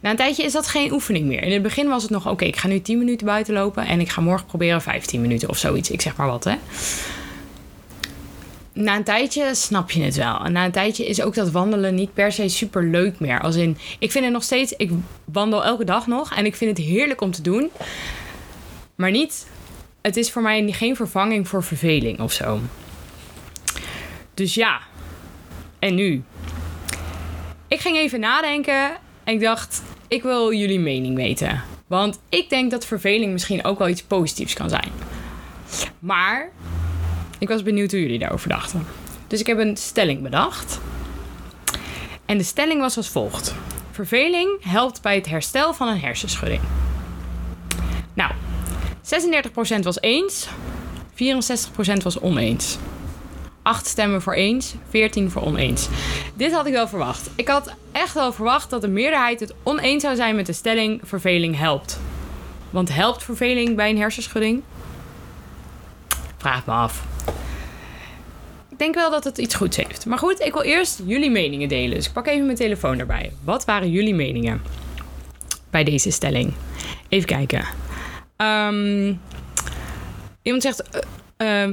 Na 0.00 0.10
een 0.10 0.16
tijdje 0.16 0.42
is 0.42 0.52
dat 0.52 0.66
geen 0.66 0.92
oefening 0.92 1.26
meer. 1.26 1.42
In 1.42 1.52
het 1.52 1.62
begin 1.62 1.88
was 1.88 2.02
het 2.02 2.10
nog, 2.10 2.28
oké, 2.28 2.44
ik 2.44 2.56
ga 2.56 2.68
nu 2.68 2.80
10 2.80 2.98
minuten 2.98 3.26
buiten 3.26 3.54
lopen 3.54 3.86
en 3.86 4.00
ik 4.00 4.08
ga 4.08 4.20
morgen 4.20 4.46
proberen 4.46 4.82
15 4.82 5.20
minuten 5.20 5.48
of 5.48 5.56
zoiets. 5.56 5.90
Ik 5.90 6.00
zeg 6.00 6.16
maar 6.16 6.26
wat, 6.26 6.44
hè. 6.44 6.54
Na 8.72 8.96
een 8.96 9.04
tijdje 9.04 9.54
snap 9.54 9.90
je 9.90 10.02
het 10.02 10.14
wel. 10.14 10.44
En 10.44 10.52
na 10.52 10.64
een 10.64 10.70
tijdje 10.70 11.06
is 11.06 11.22
ook 11.22 11.34
dat 11.34 11.50
wandelen 11.50 11.94
niet 11.94 12.14
per 12.14 12.32
se 12.32 12.48
super 12.48 12.84
leuk 12.84 13.20
meer. 13.20 13.40
Als 13.40 13.56
in, 13.56 13.78
ik 13.98 14.10
vind 14.10 14.24
het 14.24 14.32
nog 14.32 14.42
steeds, 14.42 14.72
ik 14.76 14.90
wandel 15.24 15.64
elke 15.64 15.84
dag 15.84 16.06
nog 16.06 16.34
en 16.34 16.46
ik 16.46 16.56
vind 16.56 16.78
het 16.78 16.86
heerlijk 16.86 17.20
om 17.20 17.30
te 17.30 17.42
doen. 17.42 17.70
Maar 18.94 19.10
niet 19.10 19.46
het 20.06 20.16
is 20.16 20.30
voor 20.30 20.42
mij 20.42 20.72
geen 20.72 20.96
vervanging 20.96 21.48
voor 21.48 21.62
verveling 21.62 22.20
of 22.20 22.32
zo. 22.32 22.60
Dus 24.34 24.54
ja. 24.54 24.80
En 25.78 25.94
nu? 25.94 26.22
Ik 27.68 27.80
ging 27.80 27.96
even 27.96 28.20
nadenken 28.20 28.90
en 29.24 29.34
ik 29.34 29.40
dacht, 29.40 29.82
ik 30.08 30.22
wil 30.22 30.52
jullie 30.52 30.78
mening 30.78 31.16
weten. 31.16 31.62
Want 31.86 32.20
ik 32.28 32.50
denk 32.50 32.70
dat 32.70 32.86
verveling 32.86 33.32
misschien 33.32 33.64
ook 33.64 33.78
wel 33.78 33.88
iets 33.88 34.02
positiefs 34.02 34.54
kan 34.54 34.68
zijn. 34.68 34.92
Maar 35.98 36.50
ik 37.38 37.48
was 37.48 37.62
benieuwd 37.62 37.90
hoe 37.90 38.00
jullie 38.00 38.18
daarover 38.18 38.48
dachten. 38.48 38.86
Dus 39.26 39.40
ik 39.40 39.46
heb 39.46 39.58
een 39.58 39.76
stelling 39.76 40.22
bedacht. 40.22 40.80
En 42.26 42.38
de 42.38 42.44
stelling 42.44 42.80
was 42.80 42.96
als 42.96 43.08
volgt: 43.08 43.54
Verveling 43.90 44.64
helpt 44.64 45.02
bij 45.02 45.14
het 45.14 45.26
herstel 45.26 45.74
van 45.74 45.88
een 45.88 46.00
hersenschudding. 46.00 46.62
Nou, 49.20 49.42
36% 49.78 49.82
was 49.82 50.00
eens, 50.00 50.48
64% 51.14 52.02
was 52.02 52.20
oneens. 52.20 52.78
8 53.62 53.86
stemmen 53.86 54.22
voor 54.22 54.34
eens, 54.34 54.74
14 54.88 55.30
voor 55.30 55.42
oneens. 55.42 55.88
Dit 56.34 56.52
had 56.52 56.66
ik 56.66 56.72
wel 56.72 56.88
verwacht. 56.88 57.30
Ik 57.36 57.48
had 57.48 57.74
echt 57.92 58.14
wel 58.14 58.32
verwacht 58.32 58.70
dat 58.70 58.80
de 58.80 58.88
meerderheid 58.88 59.40
het 59.40 59.54
oneens 59.62 60.02
zou 60.02 60.16
zijn 60.16 60.36
met 60.36 60.46
de 60.46 60.52
stelling 60.52 61.00
verveling 61.02 61.58
helpt. 61.58 62.00
Want 62.70 62.94
helpt 62.94 63.22
verveling 63.22 63.76
bij 63.76 63.90
een 63.90 63.98
hersenschudding? 63.98 64.62
Vraag 66.36 66.66
me 66.66 66.72
af. 66.72 67.04
Ik 68.70 68.78
denk 68.78 68.94
wel 68.94 69.10
dat 69.10 69.24
het 69.24 69.38
iets 69.38 69.54
goeds 69.54 69.76
heeft. 69.76 70.06
Maar 70.06 70.18
goed, 70.18 70.40
ik 70.40 70.52
wil 70.52 70.62
eerst 70.62 71.02
jullie 71.06 71.30
meningen 71.30 71.68
delen. 71.68 71.96
Dus 71.96 72.06
ik 72.06 72.12
pak 72.12 72.26
even 72.26 72.44
mijn 72.44 72.56
telefoon 72.56 72.98
erbij. 72.98 73.32
Wat 73.44 73.64
waren 73.64 73.90
jullie 73.90 74.14
meningen 74.14 74.62
bij 75.70 75.84
deze 75.84 76.10
stelling? 76.10 76.52
Even 77.08 77.26
kijken. 77.26 77.83
Um, 78.36 79.20
iemand 80.42 80.62
zegt. 80.62 81.06
Uh, 81.38 81.70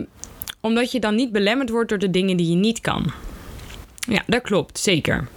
omdat 0.60 0.92
je 0.92 1.00
dan 1.00 1.16
niet 1.16 1.32
belemmerd 1.32 1.70
wordt 1.70 1.90
door 1.90 1.98
de 1.98 2.10
dingen 2.10 2.38
die 2.38 2.50
je 2.50 2.56
niet 2.56 2.82
kan. 2.82 3.12
Ja, 4.00 4.24
dat 4.28 4.42
klopt, 4.42 4.80
zeker. 4.80 5.28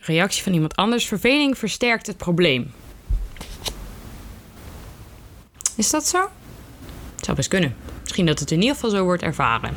Reactie 0.00 0.42
van 0.42 0.52
iemand 0.52 0.76
anders. 0.76 1.06
Verveling 1.06 1.58
versterkt 1.58 2.06
het 2.06 2.16
probleem. 2.16 2.72
Is 5.76 5.90
dat 5.90 6.06
zo? 6.06 6.28
Het 7.16 7.24
zou 7.24 7.36
best 7.36 7.48
kunnen. 7.48 7.76
Misschien 8.02 8.26
dat 8.26 8.38
het 8.38 8.50
in 8.50 8.60
ieder 8.60 8.74
geval 8.74 8.90
zo 8.90 9.04
wordt 9.04 9.22
ervaren. 9.22 9.74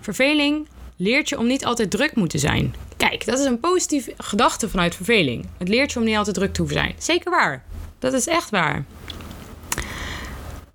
Verveling 0.00 0.68
leert 0.96 1.28
je 1.28 1.38
om 1.38 1.46
niet 1.46 1.64
altijd 1.64 1.90
druk 1.90 2.14
moeten 2.14 2.38
zijn. 2.38 2.74
Kijk, 2.96 3.26
dat 3.26 3.38
is 3.38 3.44
een 3.44 3.60
positieve 3.60 4.14
gedachte 4.18 4.68
vanuit 4.68 4.94
verveling. 4.94 5.46
Het 5.58 5.68
leert 5.68 5.92
je 5.92 5.98
om 5.98 6.04
niet 6.04 6.16
altijd 6.16 6.36
druk 6.36 6.52
te 6.52 6.60
hoeven 6.60 6.78
zijn. 6.78 6.94
Zeker 6.98 7.30
waar. 7.30 7.64
Dat 7.98 8.12
is 8.12 8.26
echt 8.26 8.50
waar. 8.50 8.84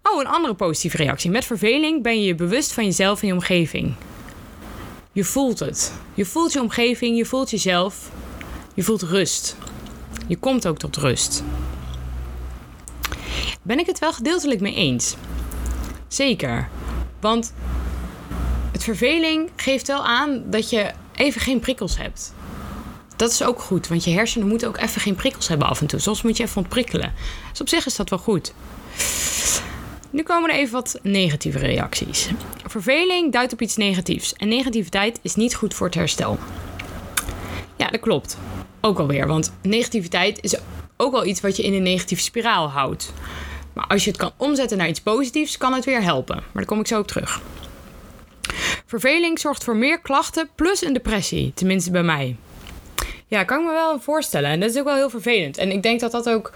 Oh, 0.04 0.20
een 0.20 0.28
andere 0.28 0.54
positieve 0.54 0.98
reactie. 0.98 1.32
Met 1.32 1.46
verveling 1.46 2.04
ben 2.04 2.22
je 2.22 2.28
je 2.28 2.36
bewust 2.36 2.74
van 2.74 2.86
jezelf 2.86 3.22
en 3.22 3.28
je 3.28 3.34
omgeving. 3.34 3.96
Je 5.12 5.24
voelt 5.24 5.60
het. 5.60 5.94
Je 6.14 6.26
voelt 6.26 6.54
je 6.54 6.62
omgeving, 6.62 7.18
je 7.18 7.26
voelt 7.26 7.50
jezelf. 7.50 8.12
Je 8.74 8.84
voelt 8.84 9.02
rust. 9.02 9.56
Je 10.28 10.38
komt 10.38 10.68
ook 10.68 10.78
tot 10.78 10.98
rust. 10.98 11.44
Ben 13.62 13.80
ik 13.80 13.86
het 13.86 14.00
wel 14.00 14.14
gedeeltelijk 14.14 14.62
mee 14.62 14.76
eens? 14.76 15.16
Zeker. 16.08 16.70
Want 17.20 17.54
het 18.72 18.84
verveling 18.84 19.50
geeft 19.56 19.88
wel 19.88 20.06
aan 20.06 20.44
dat 20.46 20.70
je 20.70 20.92
even 21.20 21.42
geen 21.42 21.60
prikkels 21.60 21.98
hebt. 21.98 22.34
Dat 23.16 23.32
is 23.32 23.44
ook 23.44 23.60
goed, 23.60 23.88
want 23.88 24.04
je 24.04 24.12
hersenen 24.12 24.48
moeten 24.48 24.68
ook 24.68 24.78
even 24.78 25.02
geen 25.02 25.16
prikkels 25.16 25.48
hebben 25.48 25.68
af 25.68 25.82
en 25.82 25.88
toe. 25.88 26.00
Soms 26.00 26.22
moet 26.22 26.38
je 26.38 26.44
even 26.44 26.58
ontprikkelen. 26.58 27.14
Dus 27.50 27.62
op 27.62 27.70
zich 27.70 27.86
is 27.86 27.96
dat 27.96 28.10
wel 28.10 28.20
goed. 28.20 28.54
Nu 30.10 30.24
komen 30.24 30.50
er 30.50 30.56
even 30.56 30.74
wat 30.74 31.00
negatieve 31.02 31.58
reacties. 31.58 32.30
Verveling 32.66 33.32
duidt 33.32 33.54
op 33.54 33.62
iets 33.62 33.76
negatiefs 33.76 34.34
en 34.34 34.48
negativiteit 34.48 35.20
is 35.22 35.36
niet 35.36 35.56
goed 35.56 35.74
voor 35.74 35.86
het 35.86 35.96
herstel. 35.96 36.38
Ja, 37.76 37.88
dat 37.90 38.00
klopt. 38.00 38.38
Ook 38.82 39.00
alweer, 39.00 39.28
want 39.28 39.54
negativiteit 39.62 40.44
is 40.44 40.56
ook 40.98 41.12
wel 41.12 41.26
iets 41.26 41.42
wat 41.42 41.56
je 41.56 41.64
in 41.64 41.74
een 41.74 41.84
negatieve 41.84 42.24
spiraal 42.24 42.70
houdt. 42.70 43.14
Maar 43.74 43.88
als 43.88 44.04
je 44.04 44.10
het 44.10 44.20
kan 44.20 44.32
omzetten 44.38 44.78
naar 44.78 44.90
iets 44.90 45.02
positiefs, 45.02 45.58
kan 45.58 45.74
het 45.74 45.86
weer 45.86 46.02
helpen. 46.02 46.36
Maar 46.36 46.46
daar 46.54 46.66
kom 46.66 46.80
ik 46.80 46.88
zo 46.88 47.00
op 47.00 47.08
terug. 47.08 47.42
Verveling 48.89 49.39
zorgt 49.39 49.63
voor 49.63 49.75
meer 49.75 50.00
klachten 50.00 50.50
plus 50.55 50.84
een 50.84 50.93
depressie, 50.93 51.51
tenminste 51.55 51.91
bij 51.91 52.03
mij. 52.03 52.36
Ja, 53.27 53.43
kan 53.43 53.60
ik 53.60 53.65
me 53.65 53.72
wel 53.72 54.00
voorstellen. 54.00 54.50
En 54.50 54.60
dat 54.60 54.69
is 54.69 54.77
ook 54.77 54.86
wel 54.86 54.96
heel 54.96 55.10
vervelend. 55.10 55.58
En 55.58 55.72
ik 55.72 55.84
denk 55.84 56.00
dat 56.00 56.12
dat 56.12 56.29
ook 56.29 56.51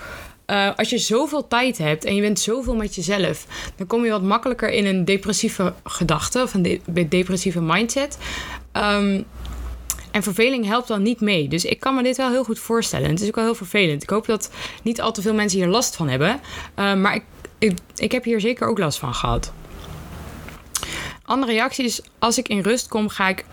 uh, 0.48 0.70
als 0.76 0.90
je 0.90 0.98
zoveel 0.98 1.48
tijd 1.48 1.78
hebt 1.78 2.06
en 2.06 2.16
je 2.16 2.22
bent 2.22 2.40
zoveel 2.40 2.76
met 2.76 2.96
jezelf, 2.96 3.46
dan 3.76 3.88
kom 3.88 4.04
je 4.04 4.12
wat 4.12 4.22
makkelijker 4.22 4.70
in 4.70 4.86
een 4.86 5.06
depressieve 5.06 5.74
gedachte 5.84 6.42
of 6.42 6.54
een 6.54 6.82
de 6.86 7.08
depressieve 7.08 7.62
mindset. 7.62 8.18
Um, 8.74 9.26
en 10.12 10.24
verveling 10.24 10.66
helpt 10.66 10.88
dan 10.88 11.02
niet 11.02 11.22
mee. 11.22 11.48
Dus 11.48 11.66
ik 11.66 11.80
kan 11.80 11.96
me 11.96 12.04
dit 12.04 12.18
wel 12.18 12.30
heel 12.30 12.44
goed 12.44 12.60
voorstellen. 12.60 13.10
het 13.10 13.22
is 13.22 13.28
ook 13.28 13.36
wel 13.36 13.44
heel 13.44 13.56
vervelend. 13.56 14.04
Ik 14.04 14.10
hoop 14.10 14.26
dat 14.26 14.52
niet 14.84 15.02
al 15.02 15.12
te 15.12 15.22
veel 15.22 15.34
mensen 15.34 15.60
hier 15.60 15.68
last 15.68 15.96
van 15.96 16.10
hebben. 16.10 16.40
Uh, 16.80 16.94
maar 16.94 17.16
ik, 17.16 17.24
ik, 17.58 17.74
ik 17.96 18.12
heb 18.12 18.24
hier 18.24 18.40
zeker 18.40 18.68
ook 18.68 18.78
last 18.78 19.00
van 19.00 19.14
gehad. 19.14 19.54
Andere 21.26 21.52
reactie 21.52 21.86
is: 21.86 22.02
als 22.20 22.38
ik 22.38 22.48
in 22.48 22.60
rust 22.60 22.88
kom, 22.88 23.10
ga 23.10 23.28
ik 23.30 23.46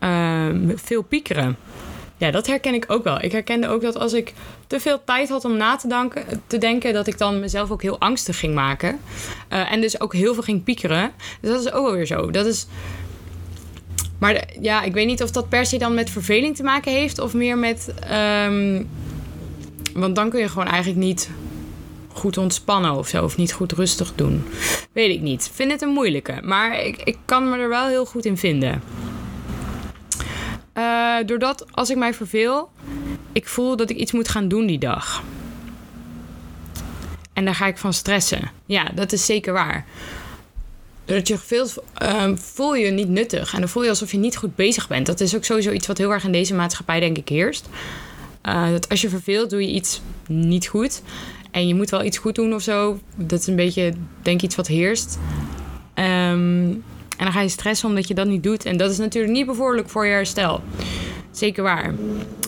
uh, 0.00 0.48
veel 0.74 1.02
piekeren. 1.02 1.56
Ja, 2.16 2.30
dat 2.30 2.46
herken 2.46 2.74
ik 2.74 2.84
ook 2.88 3.04
wel. 3.04 3.22
Ik 3.22 3.32
herkende 3.32 3.68
ook 3.68 3.82
dat 3.82 3.98
als 3.98 4.12
ik 4.12 4.32
te 4.66 4.80
veel 4.80 5.04
tijd 5.04 5.28
had 5.28 5.44
om 5.44 5.56
na 5.56 5.76
te, 5.76 5.88
danken, 5.88 6.42
te 6.46 6.58
denken, 6.58 6.92
dat 6.92 7.06
ik 7.06 7.18
dan 7.18 7.40
mezelf 7.40 7.70
ook 7.70 7.82
heel 7.82 8.00
angstig 8.00 8.38
ging 8.38 8.54
maken. 8.54 9.00
Uh, 9.52 9.72
en 9.72 9.80
dus 9.80 10.00
ook 10.00 10.14
heel 10.14 10.34
veel 10.34 10.42
ging 10.42 10.64
piekeren. 10.64 11.12
Dus 11.40 11.50
dat 11.50 11.60
is 11.60 11.72
ook 11.72 11.84
wel 11.84 11.94
weer 11.94 12.06
zo. 12.06 12.30
Dat 12.30 12.46
is. 12.46 12.66
Maar 14.18 14.44
ja, 14.60 14.82
ik 14.82 14.92
weet 14.92 15.06
niet 15.06 15.22
of 15.22 15.30
dat 15.30 15.48
per 15.48 15.66
se 15.66 15.78
dan 15.78 15.94
met 15.94 16.10
verveling 16.10 16.56
te 16.56 16.62
maken 16.62 16.92
heeft 16.92 17.18
of 17.18 17.34
meer 17.34 17.58
met. 17.58 17.94
Um, 18.44 18.88
want 19.94 20.16
dan 20.16 20.30
kun 20.30 20.40
je 20.40 20.48
gewoon 20.48 20.66
eigenlijk 20.66 20.98
niet 21.04 21.30
goed 22.18 22.38
ontspannen 22.38 22.92
of 22.92 23.08
zo. 23.08 23.24
Of 23.24 23.36
niet 23.36 23.52
goed 23.52 23.72
rustig 23.72 24.12
doen. 24.14 24.44
Weet 24.92 25.10
ik 25.10 25.20
niet. 25.20 25.50
Vind 25.54 25.70
het 25.70 25.82
een 25.82 25.88
moeilijke. 25.88 26.38
Maar 26.42 26.84
ik, 26.84 26.96
ik 27.02 27.18
kan 27.24 27.50
me 27.50 27.58
er 27.58 27.68
wel 27.68 27.86
heel 27.86 28.06
goed 28.06 28.24
in 28.24 28.36
vinden. 28.36 28.82
Uh, 30.74 31.16
doordat 31.26 31.66
als 31.70 31.90
ik 31.90 31.96
mij 31.96 32.14
verveel, 32.14 32.70
ik 33.32 33.48
voel 33.48 33.76
dat 33.76 33.90
ik 33.90 33.96
iets 33.96 34.12
moet 34.12 34.28
gaan 34.28 34.48
doen 34.48 34.66
die 34.66 34.78
dag. 34.78 35.22
En 37.32 37.44
daar 37.44 37.54
ga 37.54 37.66
ik 37.66 37.78
van 37.78 37.92
stressen. 37.92 38.50
Ja, 38.66 38.90
dat 38.94 39.12
is 39.12 39.24
zeker 39.24 39.52
waar. 39.52 39.86
Doordat 41.04 41.28
je 41.28 41.38
veel 41.38 41.68
uh, 42.02 42.24
voel 42.34 42.74
je 42.74 42.90
niet 42.90 43.08
nuttig. 43.08 43.54
En 43.54 43.60
dan 43.60 43.68
voel 43.68 43.82
je 43.82 43.88
alsof 43.88 44.12
je 44.12 44.18
niet 44.18 44.36
goed 44.36 44.56
bezig 44.56 44.88
bent. 44.88 45.06
Dat 45.06 45.20
is 45.20 45.36
ook 45.36 45.44
sowieso 45.44 45.70
iets 45.70 45.86
wat 45.86 45.98
heel 45.98 46.12
erg 46.12 46.24
in 46.24 46.32
deze 46.32 46.54
maatschappij, 46.54 47.00
denk 47.00 47.16
ik, 47.16 47.28
heerst. 47.28 47.68
Uh, 48.42 48.70
dat 48.70 48.88
als 48.88 49.00
je 49.00 49.08
verveelt, 49.08 49.50
doe 49.50 49.60
je 49.60 49.72
iets 49.72 50.00
niet 50.26 50.66
goed. 50.66 51.02
En 51.50 51.68
je 51.68 51.74
moet 51.74 51.90
wel 51.90 52.04
iets 52.04 52.18
goed 52.18 52.34
doen 52.34 52.54
of 52.54 52.62
zo. 52.62 52.98
Dat 53.16 53.40
is 53.40 53.46
een 53.46 53.56
beetje, 53.56 53.92
denk 54.22 54.36
ik, 54.36 54.42
iets 54.42 54.56
wat 54.56 54.66
heerst. 54.66 55.18
Um, 55.94 56.04
en 57.18 57.24
dan 57.24 57.32
ga 57.32 57.40
je 57.40 57.48
stressen 57.48 57.88
omdat 57.88 58.08
je 58.08 58.14
dat 58.14 58.26
niet 58.26 58.42
doet. 58.42 58.64
En 58.64 58.76
dat 58.76 58.90
is 58.90 58.98
natuurlijk 58.98 59.32
niet 59.32 59.46
bevorderlijk 59.46 59.88
voor 59.88 60.06
je 60.06 60.12
herstel. 60.12 60.60
Zeker 61.30 61.62
waar. 61.62 61.94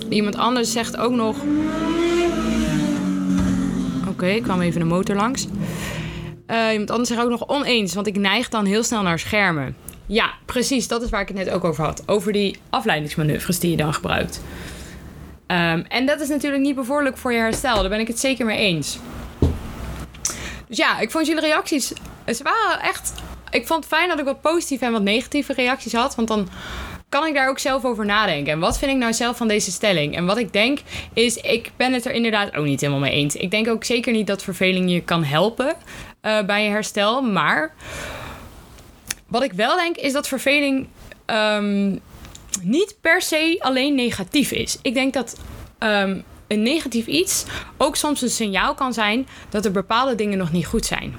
Iemand 0.08 0.36
anders 0.36 0.72
zegt 0.72 0.96
ook 0.96 1.12
nog. 1.12 1.36
Oké, 4.00 4.08
okay, 4.08 4.40
kwam 4.40 4.60
even 4.60 4.80
een 4.80 4.86
motor 4.86 5.16
langs. 5.16 5.46
Uh, 6.46 6.72
iemand 6.72 6.90
anders 6.90 7.08
zegt 7.08 7.22
ook 7.22 7.30
nog 7.30 7.48
oneens, 7.48 7.94
want 7.94 8.06
ik 8.06 8.16
neig 8.18 8.48
dan 8.48 8.64
heel 8.64 8.82
snel 8.82 9.02
naar 9.02 9.18
schermen. 9.18 9.76
Ja, 10.06 10.30
precies, 10.44 10.88
dat 10.88 11.02
is 11.02 11.10
waar 11.10 11.20
ik 11.20 11.28
het 11.28 11.36
net 11.36 11.50
ook 11.50 11.64
over 11.64 11.84
had. 11.84 12.02
Over 12.06 12.32
die 12.32 12.56
afleidingsmanoeuvres 12.70 13.58
die 13.58 13.70
je 13.70 13.76
dan 13.76 13.94
gebruikt. 13.94 14.42
Um, 15.50 15.84
en 15.88 16.06
dat 16.06 16.20
is 16.20 16.28
natuurlijk 16.28 16.62
niet 16.62 16.74
bevorderlijk 16.74 17.16
voor 17.16 17.32
je 17.32 17.38
herstel. 17.38 17.80
Daar 17.80 17.88
ben 17.88 18.00
ik 18.00 18.08
het 18.08 18.18
zeker 18.18 18.46
mee 18.46 18.58
eens. 18.58 18.98
Dus 20.68 20.76
ja, 20.76 20.98
ik 20.98 21.10
vond 21.10 21.26
jullie 21.26 21.42
reacties. 21.42 21.92
Ze 22.26 22.42
waren 22.42 22.80
echt 22.80 23.12
ik 23.50 23.66
vond 23.66 23.84
het 23.84 23.92
fijn 23.94 24.08
dat 24.08 24.18
ik 24.18 24.24
wat 24.24 24.40
positieve 24.40 24.84
en 24.84 24.92
wat 24.92 25.02
negatieve 25.02 25.52
reacties 25.52 25.92
had. 25.92 26.14
Want 26.14 26.28
dan 26.28 26.48
kan 27.08 27.26
ik 27.26 27.34
daar 27.34 27.48
ook 27.48 27.58
zelf 27.58 27.84
over 27.84 28.06
nadenken. 28.06 28.52
En 28.52 28.58
wat 28.58 28.78
vind 28.78 28.90
ik 28.90 28.96
nou 28.96 29.12
zelf 29.12 29.36
van 29.36 29.48
deze 29.48 29.70
stelling? 29.70 30.16
En 30.16 30.26
wat 30.26 30.38
ik 30.38 30.52
denk 30.52 30.78
is, 31.12 31.36
ik 31.36 31.70
ben 31.76 31.92
het 31.92 32.04
er 32.04 32.12
inderdaad 32.12 32.56
ook 32.56 32.64
niet 32.64 32.80
helemaal 32.80 33.00
mee 33.00 33.12
eens. 33.12 33.36
Ik 33.36 33.50
denk 33.50 33.68
ook 33.68 33.84
zeker 33.84 34.12
niet 34.12 34.26
dat 34.26 34.42
verveling 34.42 34.90
je 34.90 35.02
kan 35.02 35.24
helpen 35.24 35.74
uh, 36.22 36.42
bij 36.42 36.64
je 36.64 36.70
herstel. 36.70 37.22
Maar 37.22 37.74
wat 39.26 39.42
ik 39.42 39.52
wel 39.52 39.76
denk 39.76 39.96
is 39.96 40.12
dat 40.12 40.28
verveling 40.28 40.86
um, 41.26 42.00
niet 42.62 42.94
per 43.00 43.22
se 43.22 43.56
alleen 43.58 43.94
negatief 43.94 44.50
is. 44.50 44.78
Ik 44.82 44.94
denk 44.94 45.12
dat 45.14 45.40
um, 45.78 46.22
een 46.46 46.62
negatief 46.62 47.06
iets 47.06 47.44
ook 47.76 47.96
soms 47.96 48.22
een 48.22 48.30
signaal 48.30 48.74
kan 48.74 48.92
zijn 48.92 49.26
dat 49.48 49.64
er 49.64 49.70
bepaalde 49.72 50.14
dingen 50.14 50.38
nog 50.38 50.52
niet 50.52 50.66
goed 50.66 50.86
zijn. 50.86 51.14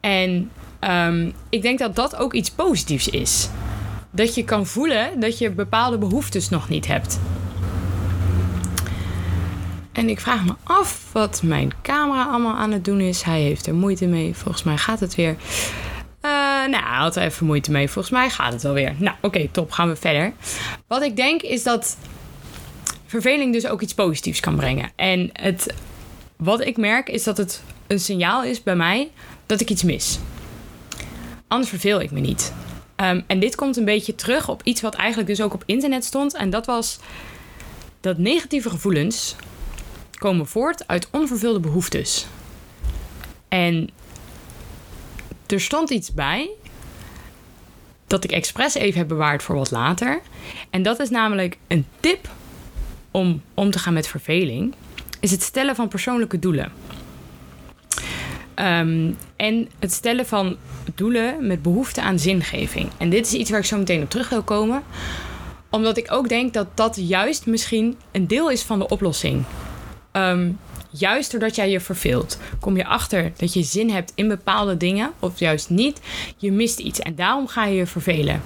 En 0.00 0.50
Um, 0.90 1.32
ik 1.48 1.62
denk 1.62 1.78
dat 1.78 1.96
dat 1.96 2.16
ook 2.16 2.32
iets 2.32 2.50
positiefs 2.50 3.08
is. 3.08 3.48
Dat 4.10 4.34
je 4.34 4.44
kan 4.44 4.66
voelen 4.66 5.20
dat 5.20 5.38
je 5.38 5.50
bepaalde 5.50 5.98
behoeftes 5.98 6.48
nog 6.48 6.68
niet 6.68 6.86
hebt. 6.86 7.20
En 9.92 10.08
ik 10.08 10.20
vraag 10.20 10.44
me 10.44 10.54
af 10.62 11.12
wat 11.12 11.42
mijn 11.42 11.72
camera 11.82 12.24
allemaal 12.24 12.54
aan 12.54 12.72
het 12.72 12.84
doen 12.84 13.00
is. 13.00 13.22
Hij 13.22 13.40
heeft 13.40 13.66
er 13.66 13.74
moeite 13.74 14.06
mee. 14.06 14.34
Volgens 14.34 14.62
mij 14.62 14.76
gaat 14.76 15.00
het 15.00 15.14
weer. 15.14 15.36
Uh, 16.64 16.70
nou, 16.70 16.84
hij 16.84 16.98
had 16.98 17.16
er 17.16 17.22
even 17.22 17.46
moeite 17.46 17.70
mee. 17.70 17.88
Volgens 17.88 18.14
mij 18.14 18.30
gaat 18.30 18.52
het 18.52 18.62
wel 18.62 18.72
weer. 18.72 18.94
Nou, 18.98 19.16
oké, 19.20 19.48
top. 19.48 19.70
Gaan 19.70 19.88
we 19.88 19.96
verder. 19.96 20.32
Wat 20.86 21.02
ik 21.02 21.16
denk 21.16 21.42
is 21.42 21.62
dat 21.62 21.96
verveling 23.06 23.52
dus 23.52 23.66
ook 23.66 23.80
iets 23.80 23.94
positiefs 23.94 24.40
kan 24.40 24.56
brengen. 24.56 24.90
En 24.96 25.30
het, 25.32 25.74
wat 26.36 26.60
ik 26.60 26.76
merk 26.76 27.08
is 27.08 27.22
dat 27.22 27.36
het 27.36 27.62
een 27.86 28.00
signaal 28.00 28.44
is 28.44 28.62
bij 28.62 28.76
mij 28.76 29.10
dat 29.46 29.60
ik 29.60 29.70
iets 29.70 29.82
mis. 29.82 30.18
Anders 31.48 31.70
verveel 31.70 32.00
ik 32.00 32.10
me 32.10 32.20
niet. 32.20 32.52
Um, 32.96 33.24
en 33.26 33.38
dit 33.38 33.54
komt 33.54 33.76
een 33.76 33.84
beetje 33.84 34.14
terug 34.14 34.48
op 34.48 34.62
iets 34.62 34.80
wat 34.80 34.94
eigenlijk 34.94 35.28
dus 35.28 35.40
ook 35.40 35.54
op 35.54 35.62
internet 35.66 36.04
stond. 36.04 36.34
En 36.34 36.50
dat 36.50 36.66
was 36.66 36.98
dat 38.00 38.18
negatieve 38.18 38.70
gevoelens 38.70 39.36
komen 40.18 40.46
voort 40.46 40.88
uit 40.88 41.08
onvervulde 41.10 41.60
behoeftes. 41.60 42.26
En 43.48 43.90
er 45.46 45.60
stond 45.60 45.90
iets 45.90 46.12
bij 46.12 46.50
dat 48.06 48.24
ik 48.24 48.32
expres 48.32 48.74
even 48.74 48.98
heb 48.98 49.08
bewaard 49.08 49.42
voor 49.42 49.56
wat 49.56 49.70
later. 49.70 50.20
En 50.70 50.82
dat 50.82 51.00
is 51.00 51.10
namelijk 51.10 51.58
een 51.66 51.86
tip 52.00 52.28
om 53.10 53.42
om 53.54 53.70
te 53.70 53.78
gaan 53.78 53.92
met 53.92 54.06
verveling. 54.06 54.74
Is 55.20 55.30
het 55.30 55.42
stellen 55.42 55.74
van 55.74 55.88
persoonlijke 55.88 56.38
doelen. 56.38 56.72
Ehm, 58.54 59.12
en 59.36 59.68
het 59.78 59.92
stellen 59.92 60.26
van 60.26 60.56
doelen 60.94 61.46
met 61.46 61.62
behoefte 61.62 62.02
aan 62.02 62.18
zingeving. 62.18 62.88
En 62.98 63.10
dit 63.10 63.26
is 63.26 63.32
iets 63.32 63.50
waar 63.50 63.58
ik 63.58 63.64
zo 63.64 63.78
meteen 63.78 64.02
op 64.02 64.10
terug 64.10 64.28
wil 64.28 64.42
komen. 64.42 64.82
Omdat 65.70 65.96
ik 65.96 66.12
ook 66.12 66.28
denk 66.28 66.52
dat 66.52 66.66
dat 66.74 67.08
juist 67.08 67.46
misschien 67.46 67.96
een 68.12 68.26
deel 68.26 68.50
is 68.50 68.62
van 68.62 68.78
de 68.78 68.88
oplossing. 68.88 69.44
Ehm, 70.12 70.50
juist 70.98 71.30
doordat 71.30 71.54
jij 71.54 71.70
je 71.70 71.80
verveelt, 71.80 72.38
kom 72.60 72.76
je 72.76 72.86
achter 72.86 73.32
dat 73.36 73.52
je 73.52 73.62
zin 73.62 73.90
hebt 73.90 74.12
in 74.14 74.28
bepaalde 74.28 74.76
dingen, 74.76 75.12
of 75.18 75.38
juist 75.38 75.70
niet. 75.70 76.00
Je 76.36 76.52
mist 76.52 76.78
iets 76.78 76.98
en 76.98 77.14
daarom 77.14 77.46
ga 77.46 77.64
je 77.64 77.74
je 77.74 77.86
vervelen. 77.86 78.42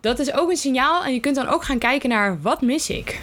Dat 0.00 0.18
is 0.18 0.32
ook 0.32 0.50
een 0.50 0.56
signaal 0.56 1.04
en 1.04 1.12
je 1.12 1.20
kunt 1.20 1.36
dan 1.36 1.48
ook 1.48 1.64
gaan 1.64 1.78
kijken 1.78 2.08
naar 2.08 2.40
wat 2.40 2.60
mis 2.62 2.90
ik. 2.90 3.20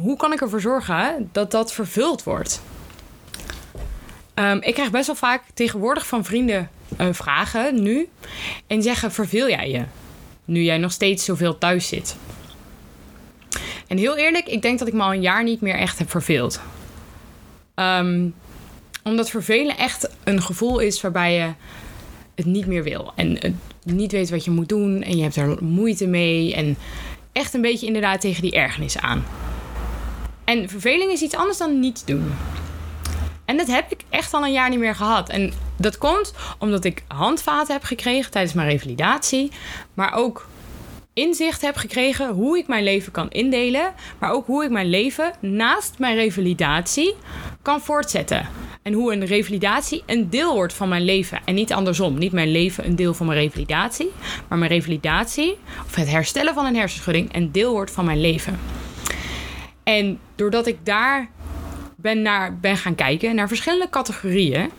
Hoe 0.00 0.16
kan 0.16 0.32
ik 0.32 0.40
ervoor 0.40 0.60
zorgen 0.60 1.28
dat 1.32 1.50
dat 1.50 1.72
vervuld 1.72 2.22
wordt? 2.22 2.62
Um, 4.34 4.60
ik 4.62 4.74
krijg 4.74 4.90
best 4.90 5.06
wel 5.06 5.16
vaak 5.16 5.42
tegenwoordig 5.54 6.06
van 6.06 6.24
vrienden 6.24 6.70
uh, 7.00 7.06
vragen 7.10 7.82
nu 7.82 8.08
en 8.66 8.82
zeggen: 8.82 9.12
verveel 9.12 9.48
jij 9.48 9.70
je? 9.70 9.84
Nu 10.44 10.62
jij 10.62 10.78
nog 10.78 10.92
steeds 10.92 11.24
zoveel 11.24 11.58
thuis 11.58 11.88
zit. 11.88 12.16
En 13.88 13.96
heel 13.96 14.16
eerlijk, 14.16 14.46
ik 14.46 14.62
denk 14.62 14.78
dat 14.78 14.88
ik 14.88 14.94
me 14.94 15.02
al 15.02 15.12
een 15.12 15.22
jaar 15.22 15.44
niet 15.44 15.60
meer 15.60 15.74
echt 15.74 15.98
heb 15.98 16.10
verveeld. 16.10 16.60
Um, 17.74 18.34
omdat 19.02 19.30
vervelen 19.30 19.76
echt 19.76 20.10
een 20.24 20.42
gevoel 20.42 20.78
is 20.78 21.00
waarbij 21.00 21.34
je 21.34 21.52
het 22.34 22.46
niet 22.46 22.66
meer 22.66 22.82
wil. 22.82 23.12
En 23.14 23.60
niet 23.84 24.12
weet 24.12 24.30
wat 24.30 24.44
je 24.44 24.50
moet 24.50 24.68
doen. 24.68 25.02
En 25.02 25.16
je 25.16 25.22
hebt 25.22 25.36
er 25.36 25.64
moeite 25.64 26.06
mee. 26.06 26.54
En 26.54 26.76
echt 27.32 27.54
een 27.54 27.60
beetje 27.60 27.86
inderdaad 27.86 28.20
tegen 28.20 28.42
die 28.42 28.52
ergernis 28.52 28.98
aan. 28.98 29.24
En 30.44 30.68
verveling 30.68 31.12
is 31.12 31.22
iets 31.22 31.34
anders 31.34 31.58
dan 31.58 31.80
niets 31.80 32.04
doen. 32.04 32.32
En 33.44 33.56
dat 33.56 33.66
heb 33.66 33.92
ik 33.92 34.00
echt 34.08 34.34
al 34.34 34.44
een 34.44 34.52
jaar 34.52 34.70
niet 34.70 34.78
meer 34.78 34.94
gehad. 34.94 35.28
En 35.28 35.52
dat 35.76 35.98
komt 35.98 36.34
omdat 36.58 36.84
ik 36.84 37.04
handvaten 37.06 37.72
heb 37.74 37.84
gekregen 37.84 38.30
tijdens 38.30 38.54
mijn 38.54 38.68
revalidatie. 38.68 39.50
Maar 39.94 40.14
ook 40.14 40.46
inzicht 41.18 41.62
heb 41.62 41.76
gekregen 41.76 42.28
hoe 42.28 42.58
ik 42.58 42.66
mijn 42.66 42.84
leven 42.84 43.12
kan 43.12 43.30
indelen. 43.30 43.94
Maar 44.18 44.32
ook 44.32 44.46
hoe 44.46 44.64
ik 44.64 44.70
mijn 44.70 44.90
leven 44.90 45.32
naast 45.40 45.98
mijn 45.98 46.16
revalidatie 46.16 47.14
kan 47.62 47.80
voortzetten. 47.80 48.48
En 48.82 48.92
hoe 48.92 49.12
een 49.12 49.24
revalidatie 49.24 50.02
een 50.06 50.30
deel 50.30 50.54
wordt 50.54 50.72
van 50.72 50.88
mijn 50.88 51.04
leven. 51.04 51.40
En 51.44 51.54
niet 51.54 51.72
andersom. 51.72 52.18
Niet 52.18 52.32
mijn 52.32 52.50
leven 52.50 52.86
een 52.86 52.96
deel 52.96 53.14
van 53.14 53.26
mijn 53.26 53.38
revalidatie. 53.38 54.10
Maar 54.48 54.58
mijn 54.58 54.70
revalidatie, 54.70 55.58
of 55.86 55.94
het 55.94 56.10
herstellen 56.10 56.54
van 56.54 56.66
een 56.66 56.76
hersenschudding, 56.76 57.34
een 57.34 57.52
deel 57.52 57.72
wordt 57.72 57.90
van 57.90 58.04
mijn 58.04 58.20
leven. 58.20 58.58
En 59.82 60.18
doordat 60.34 60.66
ik 60.66 60.78
daar 60.82 61.30
ben, 61.96 62.22
naar, 62.22 62.58
ben 62.58 62.76
gaan 62.76 62.94
kijken 62.94 63.34
naar 63.34 63.48
verschillende 63.48 63.90
categorieën, 63.90 64.70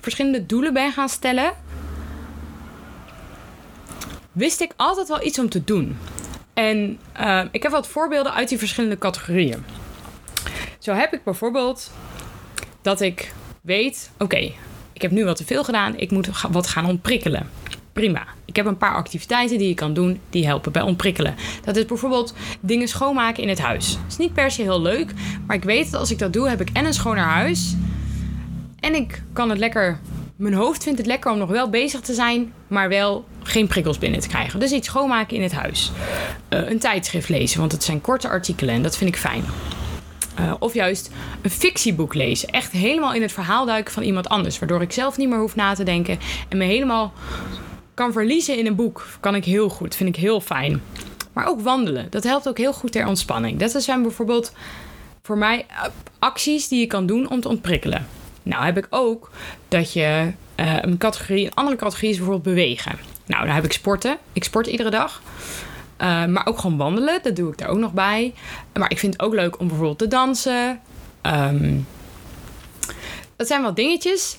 verschillende 0.00 0.46
doelen 0.46 0.72
ben 0.72 0.92
gaan 0.92 1.08
stellen, 1.08 1.52
wist 4.32 4.60
ik 4.60 4.72
altijd 4.76 5.08
wel 5.08 5.24
iets 5.24 5.38
om 5.38 5.48
te 5.48 5.64
doen. 5.64 5.96
En 6.54 6.98
uh, 7.20 7.44
ik 7.50 7.62
heb 7.62 7.72
wat 7.72 7.88
voorbeelden 7.88 8.34
uit 8.34 8.48
die 8.48 8.58
verschillende 8.58 8.98
categorieën. 8.98 9.64
Zo 10.78 10.92
heb 10.92 11.12
ik 11.12 11.24
bijvoorbeeld 11.24 11.90
dat 12.82 13.00
ik 13.00 13.32
weet: 13.60 14.10
oké, 14.18 14.52
ik 14.92 15.02
heb 15.02 15.10
nu 15.10 15.24
wat 15.24 15.36
te 15.36 15.44
veel 15.44 15.64
gedaan, 15.64 15.96
ik 15.96 16.10
moet 16.10 16.28
wat 16.50 16.66
gaan 16.66 16.86
ontprikkelen. 16.86 17.50
Prima. 17.92 18.26
Ik 18.44 18.56
heb 18.56 18.66
een 18.66 18.76
paar 18.76 18.94
activiteiten 18.94 19.58
die 19.58 19.68
je 19.68 19.74
kan 19.74 19.94
doen 19.94 20.20
die 20.30 20.46
helpen 20.46 20.72
bij 20.72 20.82
ontprikkelen. 20.82 21.34
Dat 21.64 21.76
is 21.76 21.84
bijvoorbeeld 21.84 22.34
dingen 22.60 22.88
schoonmaken 22.88 23.42
in 23.42 23.48
het 23.48 23.60
huis. 23.60 23.98
Is 24.08 24.16
niet 24.16 24.32
per 24.32 24.50
se 24.50 24.62
heel 24.62 24.80
leuk, 24.82 25.12
maar 25.46 25.56
ik 25.56 25.64
weet 25.64 25.90
dat 25.90 26.00
als 26.00 26.10
ik 26.10 26.18
dat 26.18 26.32
doe, 26.32 26.48
heb 26.48 26.60
ik 26.60 26.70
en 26.72 26.84
een 26.84 26.94
schoner 26.94 27.24
huis. 27.24 27.74
En 28.80 28.94
ik 28.94 29.22
kan 29.32 29.50
het 29.50 29.58
lekker. 29.58 30.00
Mijn 30.36 30.54
hoofd 30.54 30.82
vindt 30.82 30.98
het 30.98 31.06
lekker 31.06 31.30
om 31.30 31.38
nog 31.38 31.50
wel 31.50 31.70
bezig 31.70 32.00
te 32.00 32.14
zijn, 32.14 32.52
maar 32.66 32.88
wel 32.88 33.24
geen 33.42 33.66
prikkels 33.66 33.98
binnen 33.98 34.20
te 34.20 34.28
krijgen. 34.28 34.60
Dus 34.60 34.72
iets 34.72 34.88
schoonmaken 34.88 35.36
in 35.36 35.42
het 35.42 35.52
huis. 35.52 35.92
Uh, 36.50 36.70
een 36.70 36.78
tijdschrift 36.78 37.28
lezen, 37.28 37.60
want 37.60 37.72
het 37.72 37.84
zijn 37.84 38.00
korte 38.00 38.28
artikelen 38.28 38.74
en 38.74 38.82
dat 38.82 38.96
vind 38.96 39.10
ik 39.10 39.16
fijn. 39.16 39.44
Uh, 40.40 40.54
of 40.58 40.74
juist 40.74 41.10
een 41.42 41.50
fictieboek 41.50 42.14
lezen. 42.14 42.48
Echt 42.48 42.72
helemaal 42.72 43.14
in 43.14 43.22
het 43.22 43.32
verhaal 43.32 43.66
duiken 43.66 43.92
van 43.92 44.02
iemand 44.02 44.28
anders. 44.28 44.58
Waardoor 44.58 44.82
ik 44.82 44.92
zelf 44.92 45.16
niet 45.16 45.28
meer 45.28 45.38
hoef 45.38 45.54
na 45.54 45.74
te 45.74 45.82
denken. 45.82 46.18
En 46.48 46.58
me 46.58 46.64
helemaal 46.64 47.12
kan 47.94 48.12
verliezen 48.12 48.58
in 48.58 48.66
een 48.66 48.74
boek. 48.74 49.06
Kan 49.20 49.34
ik 49.34 49.44
heel 49.44 49.68
goed. 49.68 49.96
Vind 49.96 50.08
ik 50.08 50.22
heel 50.22 50.40
fijn. 50.40 50.82
Maar 51.32 51.46
ook 51.46 51.60
wandelen. 51.60 52.06
Dat 52.10 52.24
helpt 52.24 52.48
ook 52.48 52.58
heel 52.58 52.72
goed 52.72 52.92
ter 52.92 53.06
ontspanning. 53.06 53.58
Dat 53.58 53.82
zijn 53.82 54.02
bijvoorbeeld 54.02 54.52
voor 55.22 55.38
mij 55.38 55.66
eh, 55.68 55.84
acties 56.18 56.68
die 56.68 56.80
je 56.80 56.86
kan 56.86 57.06
doen 57.06 57.30
om 57.30 57.40
te 57.40 57.48
ontprikkelen. 57.48 58.06
Nou 58.42 58.64
heb 58.64 58.76
ik 58.76 58.86
ook 58.90 59.30
dat 59.68 59.92
je 59.92 60.32
een 60.54 60.98
categorie, 60.98 61.46
een 61.46 61.54
andere 61.54 61.76
categorie 61.76 62.10
is 62.10 62.16
bijvoorbeeld 62.16 62.54
bewegen. 62.54 62.98
Nou, 63.26 63.46
daar 63.46 63.54
heb 63.54 63.64
ik 63.64 63.72
sporten. 63.72 64.18
Ik 64.32 64.44
sport 64.44 64.66
iedere 64.66 64.90
dag. 64.90 65.22
Uh, 65.98 66.26
maar 66.26 66.46
ook 66.46 66.58
gewoon 66.58 66.76
wandelen, 66.76 67.20
dat 67.22 67.36
doe 67.36 67.50
ik 67.50 67.58
daar 67.58 67.68
ook 67.68 67.78
nog 67.78 67.92
bij. 67.92 68.34
Maar 68.72 68.90
ik 68.90 68.98
vind 68.98 69.12
het 69.12 69.22
ook 69.22 69.34
leuk 69.34 69.58
om 69.58 69.66
bijvoorbeeld 69.68 69.98
te 69.98 70.08
dansen. 70.08 70.80
Um, 71.22 71.86
dat 73.36 73.46
zijn 73.46 73.62
wel 73.62 73.74
dingetjes 73.74 74.38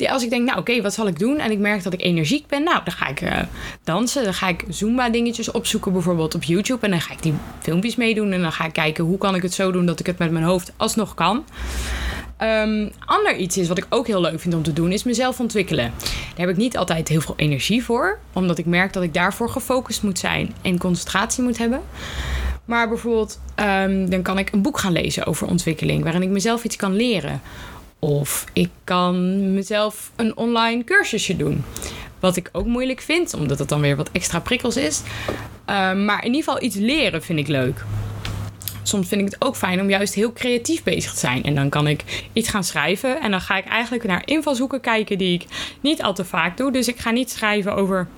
die 0.00 0.12
als 0.12 0.22
ik 0.22 0.30
denk, 0.30 0.46
nou 0.46 0.58
oké, 0.58 0.82
wat 0.82 0.94
zal 0.94 1.06
ik 1.06 1.18
doen? 1.18 1.38
En 1.38 1.50
ik 1.50 1.58
merk 1.58 1.82
dat 1.82 1.92
ik 1.92 2.02
energiek 2.02 2.46
ben, 2.46 2.62
nou 2.62 2.80
dan 2.84 2.94
ga 2.94 3.08
ik 3.08 3.20
uh, 3.20 3.38
dansen. 3.84 4.24
Dan 4.24 4.34
ga 4.34 4.48
ik 4.48 4.64
Zumba 4.68 5.08
dingetjes 5.08 5.50
opzoeken 5.50 5.92
bijvoorbeeld 5.92 6.34
op 6.34 6.42
YouTube. 6.42 6.84
En 6.84 6.90
dan 6.90 7.00
ga 7.00 7.12
ik 7.12 7.22
die 7.22 7.34
filmpjes 7.60 7.96
meedoen. 7.96 8.32
En 8.32 8.42
dan 8.42 8.52
ga 8.52 8.64
ik 8.64 8.72
kijken 8.72 9.04
hoe 9.04 9.18
kan 9.18 9.34
ik 9.34 9.42
het 9.42 9.54
zo 9.54 9.72
doen 9.72 9.86
dat 9.86 10.00
ik 10.00 10.06
het 10.06 10.18
met 10.18 10.30
mijn 10.30 10.44
hoofd 10.44 10.72
alsnog 10.76 11.14
kan. 11.14 11.44
Um, 12.42 12.90
ander 13.04 13.36
iets 13.36 13.56
is 13.56 13.68
wat 13.68 13.78
ik 13.78 13.86
ook 13.88 14.06
heel 14.06 14.20
leuk 14.20 14.40
vind 14.40 14.54
om 14.54 14.62
te 14.62 14.72
doen, 14.72 14.92
is 14.92 15.04
mezelf 15.04 15.40
ontwikkelen. 15.40 15.92
Daar 16.00 16.46
heb 16.46 16.48
ik 16.48 16.56
niet 16.56 16.76
altijd 16.76 17.08
heel 17.08 17.20
veel 17.20 17.34
energie 17.36 17.84
voor, 17.84 18.18
omdat 18.32 18.58
ik 18.58 18.66
merk 18.66 18.92
dat 18.92 19.02
ik 19.02 19.14
daarvoor 19.14 19.48
gefocust 19.48 20.02
moet 20.02 20.18
zijn 20.18 20.54
en 20.62 20.78
concentratie 20.78 21.42
moet 21.42 21.58
hebben. 21.58 21.82
Maar 22.64 22.88
bijvoorbeeld, 22.88 23.40
um, 23.56 24.10
dan 24.10 24.22
kan 24.22 24.38
ik 24.38 24.52
een 24.52 24.62
boek 24.62 24.78
gaan 24.78 24.92
lezen 24.92 25.26
over 25.26 25.46
ontwikkeling, 25.46 26.02
waarin 26.02 26.22
ik 26.22 26.28
mezelf 26.28 26.64
iets 26.64 26.76
kan 26.76 26.96
leren. 26.96 27.40
Of 27.98 28.44
ik 28.52 28.70
kan 28.84 29.54
mezelf 29.54 30.10
een 30.16 30.36
online 30.36 30.84
cursusje 30.84 31.36
doen. 31.36 31.64
Wat 32.20 32.36
ik 32.36 32.48
ook 32.52 32.66
moeilijk 32.66 33.00
vind, 33.00 33.34
omdat 33.34 33.58
het 33.58 33.68
dan 33.68 33.80
weer 33.80 33.96
wat 33.96 34.10
extra 34.12 34.40
prikkels 34.40 34.76
is. 34.76 35.02
Um, 35.66 36.04
maar 36.04 36.24
in 36.24 36.32
ieder 36.34 36.44
geval 36.44 36.62
iets 36.62 36.76
leren 36.76 37.22
vind 37.22 37.38
ik 37.38 37.48
leuk 37.48 37.84
soms 38.90 39.08
vind 39.08 39.20
ik 39.20 39.26
het 39.26 39.44
ook 39.44 39.56
fijn 39.56 39.80
om 39.80 39.90
juist 39.90 40.14
heel 40.14 40.32
creatief 40.32 40.82
bezig 40.82 41.12
te 41.12 41.18
zijn. 41.18 41.42
En 41.42 41.54
dan 41.54 41.68
kan 41.68 41.86
ik 41.86 42.28
iets 42.32 42.48
gaan 42.48 42.64
schrijven. 42.64 43.20
En 43.20 43.30
dan 43.30 43.40
ga 43.40 43.56
ik 43.56 43.64
eigenlijk 43.64 44.04
naar 44.04 44.22
invalshoeken 44.24 44.80
kijken 44.80 45.18
die 45.18 45.34
ik 45.34 45.46
niet 45.80 46.02
al 46.02 46.14
te 46.14 46.24
vaak 46.24 46.56
doe. 46.56 46.72
Dus 46.72 46.88
ik 46.88 46.98
ga 46.98 47.10
niet 47.10 47.30
schrijven 47.30 47.74
over 47.74 48.08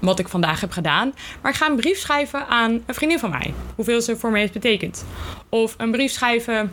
wat 0.00 0.18
ik 0.18 0.28
vandaag 0.28 0.60
heb 0.60 0.70
gedaan. 0.70 1.14
Maar 1.42 1.50
ik 1.50 1.56
ga 1.56 1.66
een 1.66 1.76
brief 1.76 1.98
schrijven 1.98 2.46
aan 2.46 2.70
een 2.86 2.94
vriendin 2.94 3.18
van 3.18 3.30
mij. 3.30 3.54
Hoeveel 3.74 4.00
ze 4.00 4.16
voor 4.16 4.30
mij 4.30 4.40
heeft 4.40 4.52
betekend. 4.52 5.04
Of 5.48 5.74
een 5.78 5.90
brief 5.90 6.12
schrijven 6.12 6.72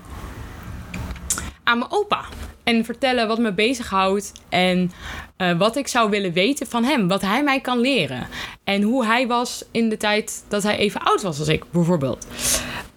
aan 1.63 1.77
mijn 1.77 1.91
opa. 1.91 2.25
En 2.63 2.85
vertellen 2.85 3.27
wat 3.27 3.39
me 3.39 3.53
bezighoudt. 3.53 4.31
En 4.49 4.91
uh, 5.37 5.57
wat 5.57 5.75
ik 5.75 5.87
zou 5.87 6.09
willen 6.09 6.33
weten 6.33 6.67
van 6.67 6.83
hem. 6.83 7.07
Wat 7.07 7.21
hij 7.21 7.43
mij 7.43 7.59
kan 7.59 7.79
leren. 7.79 8.27
En 8.63 8.81
hoe 8.81 9.05
hij 9.05 9.27
was 9.27 9.65
in 9.71 9.89
de 9.89 9.97
tijd 9.97 10.43
dat 10.47 10.63
hij 10.63 10.77
even 10.77 11.01
oud 11.01 11.21
was 11.21 11.39
als 11.39 11.47
ik, 11.47 11.63
bijvoorbeeld. 11.71 12.27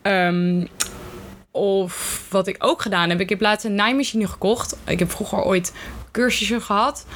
Um, 0.03 0.69
of 1.51 2.25
wat 2.31 2.47
ik 2.47 2.57
ook 2.59 2.83
gedaan 2.83 3.09
heb, 3.09 3.21
ik 3.21 3.29
heb 3.29 3.41
laatst 3.41 3.65
een 3.65 3.75
naaimachine 3.75 4.27
gekocht. 4.27 4.77
Ik 4.87 4.99
heb 4.99 5.11
vroeger 5.11 5.43
ooit 5.43 5.73
cursussen 6.13 6.63
gehad. 6.63 7.07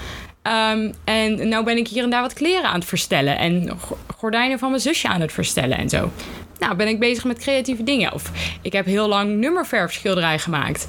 Um, 0.43 0.95
en 1.05 1.49
nu 1.49 1.63
ben 1.63 1.77
ik 1.77 1.89
hier 1.89 2.03
en 2.03 2.11
daar 2.11 2.23
wat 2.23 2.33
kleren 2.33 2.69
aan 2.69 2.79
het 2.79 2.89
verstellen. 2.89 3.39
En 3.39 3.79
gordijnen 4.17 4.59
van 4.59 4.71
mijn 4.71 4.83
zusje 4.83 5.09
aan 5.09 5.21
het 5.21 5.33
verstellen 5.33 5.79
en 5.79 5.89
zo. 5.89 6.11
Nou, 6.59 6.75
ben 6.75 6.89
ik 6.89 6.99
bezig 6.99 7.25
met 7.25 7.39
creatieve 7.39 7.83
dingen. 7.83 8.13
Of 8.13 8.31
ik 8.63 8.73
heb 8.73 8.87
heel 8.87 9.09
lang 9.09 9.37
nummerverfschilderij 9.37 10.39
gemaakt. 10.39 10.87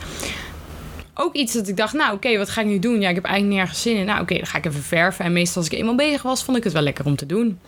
Ook 1.14 1.36
iets 1.36 1.54
dat 1.54 1.68
ik 1.68 1.78
dacht, 1.78 1.94
nou 1.94 2.14
oké, 2.14 2.38
wat 2.38 2.50
ga 2.50 2.62
ik 2.62 2.68
nu 2.68 2.80
doen? 2.80 3.02
Ja, 3.02 3.10
ik 3.10 3.16
heb 3.16 3.26
eigenlijk 3.26 3.56
nergens 3.56 3.82
zin 3.82 3.96
in. 3.96 4.06
Nou 4.06 4.22
oké, 4.22 4.36
dan 4.36 4.46
ga 4.46 4.58
ik 4.58 4.66
even 4.66 4.84
verven. 4.84 5.26
En 5.26 5.34
meestal 5.34 5.62
als 5.62 5.72
ik 5.72 5.78
eenmaal 5.78 5.96
bezig 5.96 6.22
was, 6.22 6.44
vond 6.44 6.58
ik 6.58 6.64
het 6.64 6.74
wel 6.74 6.82
lekker 6.82 7.06
om 7.06 7.16
te 7.16 7.26
doen. 7.26 7.60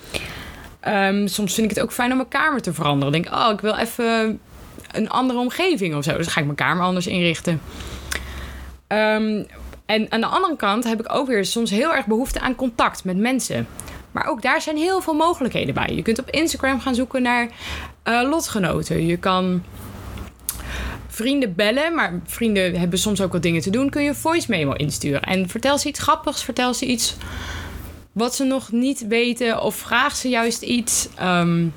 Um, 0.88 1.28
soms 1.28 1.54
vind 1.54 1.70
ik 1.70 1.76
het 1.76 1.84
ook 1.86 1.92
fijn 1.92 2.12
om 2.12 2.18
mijn 2.18 2.30
kamer 2.30 2.62
te 2.62 2.74
veranderen. 2.74 3.12
denk, 3.12 3.36
oh, 3.36 3.50
ik 3.54 3.62
wil 3.62 3.76
even 3.76 4.40
een 4.92 5.10
andere 5.10 5.40
omgeving 5.40 5.96
of 5.96 6.04
zo. 6.04 6.18
Dus 6.18 6.28
ga 6.28 6.40
ik 6.40 6.46
mijn 6.46 6.58
kamer 6.58 6.84
anders 6.84 7.08
inrichten. 7.08 7.62
Um, 8.88 9.46
en 9.86 10.12
aan 10.12 10.22
de 10.22 10.28
andere 10.28 10.56
kant 10.56 10.84
heb 10.84 11.00
ik 11.00 11.14
ook 11.14 11.28
weer 11.28 11.46
soms 11.46 11.70
heel 11.70 11.94
erg 11.94 12.06
behoefte 12.06 12.40
aan 12.40 12.56
contact 12.56 13.04
met 13.04 13.18
mensen. 13.18 13.68
Maar 14.12 14.28
ook 14.28 14.42
daar 14.42 14.62
zijn 14.62 14.78
heel 14.78 15.02
veel 15.02 15.14
mogelijkheden 15.14 15.74
bij. 15.74 15.90
Je 15.96 16.02
kunt 16.02 16.20
op 16.20 16.30
Instagram 16.30 16.80
gaan 16.80 16.96
zoeken 16.96 17.22
naar 17.22 17.48
uh, 18.08 18.22
lotgenoten. 18.30 19.06
Je 19.06 19.18
kan 19.18 19.64
vrienden 21.14 21.56
bellen, 21.56 21.96
maar 21.96 22.20
vrienden 22.26 22.80
hebben 22.80 23.00
soms 23.00 23.22
ook 23.22 23.32
wat 23.32 23.42
dingen 23.42 23.62
te 23.62 23.70
doen, 23.70 23.90
kun 23.90 24.04
je 24.04 24.16
voice 24.16 24.46
memo 24.50 24.74
insturen. 24.74 25.22
En 25.22 25.50
vertel 25.50 25.78
ze 25.78 25.88
iets 25.88 26.00
grappigs, 26.00 26.44
vertel 26.44 26.74
ze 26.74 26.86
iets 26.86 27.16
wat 28.12 28.36
ze 28.36 28.44
nog 28.44 28.72
niet 28.72 29.08
weten 29.08 29.62
of 29.62 29.76
vraag 29.76 30.16
ze 30.16 30.30
juist 30.30 30.62
iets. 30.62 31.08
Ehm, 31.16 31.68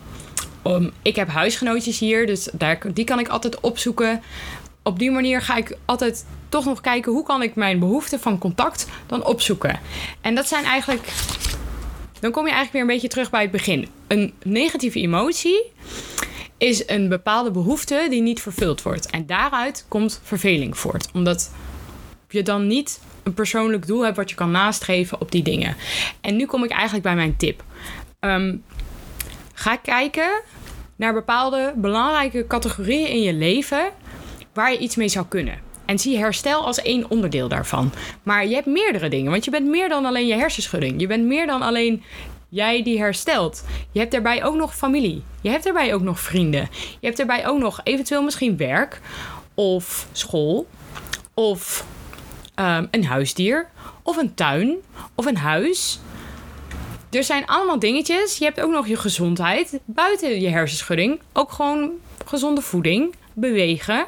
ik 1.03 1.16
heb 1.16 1.29
huisgenootjes 1.29 1.99
hier, 1.99 2.27
dus 2.27 2.49
daar, 2.53 2.79
die 2.94 3.05
kan 3.05 3.18
ik 3.18 3.29
altijd 3.29 3.61
opzoeken. 3.61 4.22
Op 4.83 4.99
die 4.99 5.11
manier 5.11 5.42
ga 5.42 5.57
ik 5.57 5.77
altijd 5.85 6.27
toch 6.49 6.64
nog 6.64 6.81
kijken 6.81 7.12
hoe 7.12 7.22
kan 7.22 7.42
ik 7.42 7.55
mijn 7.55 7.79
behoefte 7.79 8.18
van 8.18 8.38
contact 8.38 8.87
dan 9.07 9.25
opzoeken. 9.25 9.81
En 10.20 10.35
dat 10.35 10.49
zijn 10.49 10.64
eigenlijk. 10.64 11.12
Dan 12.20 12.31
kom 12.31 12.46
je 12.46 12.53
eigenlijk 12.53 12.72
weer 12.72 12.81
een 12.81 13.01
beetje 13.01 13.09
terug 13.09 13.31
bij 13.31 13.42
het 13.42 13.51
begin. 13.51 13.88
Een 14.07 14.33
negatieve 14.42 15.01
emotie 15.01 15.72
is 16.59 16.88
een 16.88 17.09
bepaalde 17.09 17.51
behoefte 17.51 18.07
die 18.11 18.23
niet 18.23 18.42
vervuld 18.42 18.83
wordt. 18.83 19.11
En 19.11 19.27
daaruit 19.27 19.85
komt 19.88 20.21
verveling 20.23 20.79
voort. 20.79 21.09
Omdat 21.12 21.51
je 22.29 22.42
dan 22.42 22.66
niet 22.66 23.01
een 23.23 23.35
persoonlijk 23.35 23.87
doel 23.87 24.05
hebt 24.05 24.16
wat 24.16 24.31
je 24.31 24.37
kan 24.37 24.51
nastreven 24.51 25.21
op 25.21 25.33
die 25.33 25.42
dingen. 25.42 25.77
En 26.21 26.37
nu 26.37 26.47
kom 26.47 26.64
ik 26.64 26.71
eigenlijk 26.71 27.03
bij 27.03 27.14
mijn 27.14 27.37
tip. 27.37 27.64
Um, 28.21 28.62
ga 29.55 29.77
kijken 29.77 30.42
naar 30.97 31.12
bepaalde 31.12 31.73
belangrijke 31.77 32.47
categorieën 32.47 33.09
in 33.09 33.23
je 33.23 33.33
leven 33.33 33.90
waar 34.53 34.73
je 34.73 34.79
iets 34.79 34.97
mee 34.97 35.09
zou 35.09 35.27
kunnen. 35.29 35.65
En 35.87 35.99
zie 35.99 36.18
herstel 36.18 36.66
als 36.66 36.83
één 36.83 37.11
onderdeel 37.11 37.49
daarvan. 37.49 37.92
Maar 38.22 38.46
je 38.46 38.55
hebt 38.55 38.66
meerdere 38.66 39.09
dingen, 39.09 39.31
want 39.31 39.44
je 39.44 39.51
bent 39.51 39.66
meer 39.66 39.88
dan 39.88 40.05
alleen 40.05 40.27
je 40.27 40.35
hersenschudding. 40.35 41.01
Je 41.01 41.07
bent 41.07 41.25
meer 41.25 41.46
dan 41.46 41.62
alleen 41.62 42.03
jij 42.49 42.83
die 42.83 42.99
herstelt. 42.99 43.64
Je 43.92 43.99
hebt 43.99 44.12
daarbij 44.12 44.44
ook 44.44 44.55
nog 44.55 44.77
familie. 44.77 45.22
Je 45.40 45.51
hebt 45.51 45.64
daarbij 45.64 45.94
ook 45.94 46.03
nog 46.03 46.20
vrienden. 46.20 46.68
Je 46.72 47.07
hebt 47.07 47.16
daarbij 47.16 47.46
ook 47.46 47.59
nog 47.59 47.81
eventueel 47.85 48.22
misschien 48.22 48.57
werk 48.57 49.01
of 49.55 50.07
school 50.12 50.66
of 51.35 51.85
um, 52.61 52.88
een 52.90 53.05
huisdier 53.05 53.68
of 54.03 54.16
een 54.16 54.35
tuin 54.35 54.77
of 55.14 55.27
een 55.27 55.37
huis. 55.37 56.01
Er 57.11 57.25
zijn 57.25 57.46
allemaal 57.46 57.79
dingetjes. 57.79 58.38
Je 58.38 58.44
hebt 58.44 58.61
ook 58.61 58.70
nog 58.70 58.87
je 58.87 58.96
gezondheid 58.96 59.81
buiten 59.85 60.40
je 60.40 60.49
hersenschudding. 60.49 61.20
Ook 61.33 61.53
gewoon 61.53 61.90
gezonde 62.25 62.61
voeding, 62.61 63.14
bewegen. 63.33 64.07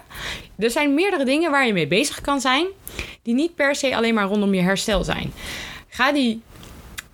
Er 0.59 0.71
zijn 0.71 0.95
meerdere 0.95 1.25
dingen 1.25 1.51
waar 1.51 1.67
je 1.67 1.73
mee 1.73 1.87
bezig 1.87 2.21
kan 2.21 2.41
zijn, 2.41 2.67
die 3.23 3.35
niet 3.35 3.55
per 3.55 3.75
se 3.75 3.97
alleen 3.97 4.15
maar 4.15 4.27
rondom 4.27 4.55
je 4.55 4.61
herstel 4.61 5.05
zijn. 5.05 5.33
Ga 5.89 6.13
die 6.13 6.43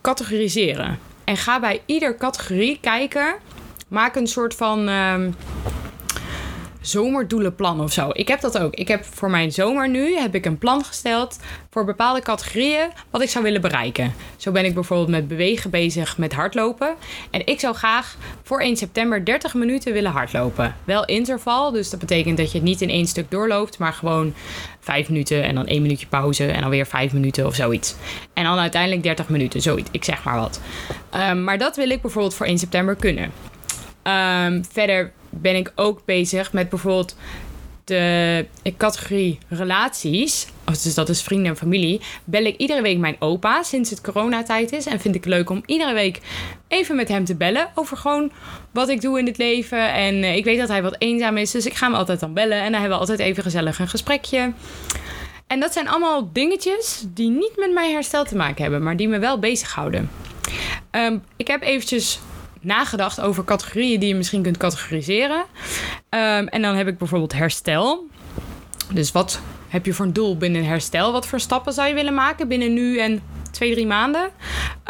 categoriseren. 0.01 0.99
En 1.25 1.37
ga 1.37 1.61
bij 1.61 1.83
ieder 1.87 2.17
categorie 2.17 2.79
kijken. 2.81 3.35
Maak 3.89 4.17
een 4.17 4.27
soort 4.27 4.55
van. 4.55 4.89
Uh, 4.89 5.15
zomerdoelenplan 6.87 7.81
of 7.81 7.93
zo. 7.93 8.11
Ik 8.13 8.29
heb 8.29 8.41
dat 8.41 8.59
ook. 8.59 8.75
Ik 8.75 8.89
heb 8.89 9.05
voor 9.05 9.31
mijn 9.31 9.53
zomer 9.53 9.89
nu 9.89 10.17
heb 10.17 10.35
ik 10.35 10.45
een 10.45 10.59
plan 10.59 10.85
gesteld 10.85 11.39
voor 11.71 11.85
bepaalde 11.85 12.21
categorieën 12.21 12.89
wat 13.11 13.23
ik 13.23 13.29
zou 13.29 13.45
willen 13.45 13.61
bereiken. 13.61 14.13
Zo 14.37 14.53
ben 14.53 14.65
ik 14.65 14.75
bijvoorbeeld 14.75 15.09
met 15.09 15.29
bewegen 15.29 15.71
bezig 15.71 16.19
met 16.19 16.33
hardlopen. 16.33 16.95
En 17.31 17.47
ik 17.47 17.61
zou 17.61 17.75
graag 17.75 18.17
voor 18.43 18.61
1 18.61 18.77
september 18.77 19.25
30 19.25 19.55
minuten 19.55 19.93
willen 19.93 20.11
hardlopen. 20.11 20.75
Wel 20.85 21.05
interval, 21.05 21.71
dus 21.71 21.91
dat 21.91 22.01
betekent 22.01 22.37
dat 22.37 22.53
je 22.53 22.59
het 22.59 22.67
niet 22.67 22.81
in 22.81 22.91
één 22.91 23.07
stuk 23.07 23.31
doorloopt, 23.31 23.79
maar 23.79 23.93
gewoon 23.93 24.35
5 24.81 25.09
minuten 25.09 25.43
en 25.43 25.55
dan 25.55 25.67
1 25.67 25.83
minuutje 25.83 26.07
pauze 26.07 26.47
en 26.47 26.61
dan 26.61 26.71
weer 26.71 26.87
5 26.87 27.13
minuten 27.13 27.47
of 27.47 27.55
zoiets. 27.55 27.95
En 28.33 28.45
dan 28.45 28.59
uiteindelijk 28.59 29.03
30 29.03 29.29
minuten, 29.29 29.61
zoiets. 29.61 29.89
Ik 29.93 30.05
zeg 30.05 30.25
maar 30.25 30.39
wat. 30.39 30.61
Um, 31.15 31.45
maar 31.45 31.59
dat 31.59 31.77
wil 31.77 31.91
ik 31.91 32.03
bijvoorbeeld 32.03 32.35
voor 32.35 32.47
1 32.47 32.59
september 32.59 32.95
kunnen. 32.95 33.33
Um, 34.03 34.65
verder 34.73 35.13
ben 35.41 35.57
ik 35.57 35.73
ook 35.75 36.05
bezig 36.05 36.53
met 36.53 36.69
bijvoorbeeld 36.69 37.17
de 37.85 38.47
categorie 38.77 39.39
relaties. 39.49 40.47
Dus 40.65 40.95
dat 40.95 41.09
is 41.09 41.23
vrienden 41.23 41.51
en 41.51 41.57
familie. 41.57 42.01
Bel 42.25 42.45
ik 42.45 42.57
iedere 42.57 42.83
week 42.83 42.99
mijn 42.99 43.17
opa 43.19 43.63
sinds 43.63 43.91
het 43.91 44.01
coronatijd 44.01 44.73
is. 44.73 44.87
En 44.87 45.01
vind 45.01 45.15
ik 45.15 45.25
leuk 45.25 45.51
om 45.51 45.63
iedere 45.67 45.95
week 45.95 46.21
even 46.69 46.97
met 46.97 47.09
hem 47.09 47.25
te 47.25 47.35
bellen. 47.35 47.71
Over 47.75 47.97
gewoon 47.97 48.31
wat 48.71 48.89
ik 48.89 49.01
doe 49.01 49.19
in 49.19 49.27
het 49.27 49.39
leven. 49.39 49.93
En 49.93 50.23
eh, 50.23 50.37
ik 50.37 50.45
weet 50.45 50.59
dat 50.59 50.69
hij 50.69 50.83
wat 50.83 50.97
eenzaam 50.99 51.37
is. 51.37 51.51
Dus 51.51 51.67
ik 51.67 51.75
ga 51.75 51.87
hem 51.87 51.95
altijd 51.95 52.21
dan 52.21 52.35
bellen. 52.35 52.59
En 52.59 52.73
dan 52.73 52.81
hebben 52.81 52.91
we 52.91 53.07
altijd 53.07 53.19
even 53.19 53.43
gezellig 53.43 53.79
een 53.79 53.89
gesprekje. 53.89 54.53
En 55.47 55.61
dat 55.61 55.73
zijn 55.73 55.89
allemaal 55.89 56.31
dingetjes 56.33 57.05
die 57.09 57.31
niet 57.31 57.53
met 57.57 57.73
mijn 57.73 57.93
herstel 57.93 58.25
te 58.25 58.37
maken 58.37 58.63
hebben. 58.63 58.83
Maar 58.83 58.97
die 58.97 59.09
me 59.09 59.19
wel 59.19 59.39
bezighouden. 59.39 60.11
Um, 60.91 61.23
ik 61.37 61.47
heb 61.47 61.63
eventjes 61.63 62.21
nagedacht 62.65 63.21
over 63.21 63.45
categorieën 63.45 64.01
die 64.01 64.09
je 64.09 64.15
misschien 64.15 64.43
kunt 64.43 64.57
categoriseren. 64.57 65.45
Um, 66.11 66.49
en 66.49 66.63
dan 66.63 66.75
heb 66.75 66.89
ik 66.89 66.99
bijvoorbeeld 66.99 67.33
herstel. 67.33 68.07
Dus 68.93 69.13
wat 69.13 69.41
heb 69.69 69.87
je 69.87 69.93
voor 69.93 70.07
een 70.07 70.13
doel 70.13 70.37
binnen 70.37 70.65
herstel? 70.65 71.13
Wat 71.13 71.27
voor 71.27 71.41
stappen 71.41 71.73
zou 71.73 71.89
je 71.89 71.95
willen 71.95 72.15
maken 72.15 72.49
binnen 72.49 72.75
nu 72.75 72.99
en 72.99 73.23
twee, 73.51 73.73
drie 73.73 73.87
maanden? 73.87 74.31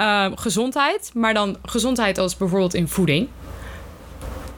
Um, 0.01 0.37
gezondheid, 0.37 1.11
maar 1.15 1.35
dan 1.35 1.57
gezondheid 1.63 2.19
als 2.19 2.37
bijvoorbeeld 2.37 2.75
in 2.75 2.89
voeding. 2.89 3.29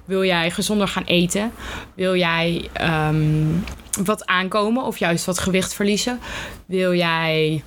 Wil 0.05 0.25
jij 0.25 0.51
gezonder 0.51 0.89
gaan 0.89 1.05
eten? 1.05 1.53
Wil 1.95 2.17
jij 2.17 2.71
um, 3.09 3.65
wat 4.05 4.27
aankomen 4.27 4.85
of 4.85 4.99
juist 4.99 5.25
wat 5.25 5.39
gewicht 5.39 5.75
verliezen? 5.75 6.21
Wil 6.67 6.95
jij 6.95 7.63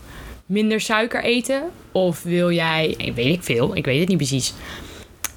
minder 0.45 0.81
suiker 0.81 1.23
eten? 1.23 1.63
Of 1.91 2.23
wil 2.23 2.51
jij, 2.51 3.11
weet 3.15 3.33
ik 3.33 3.43
veel, 3.43 3.75
ik 3.75 3.85
weet 3.85 3.99
het 3.99 4.07
niet 4.07 4.17
precies. 4.17 4.53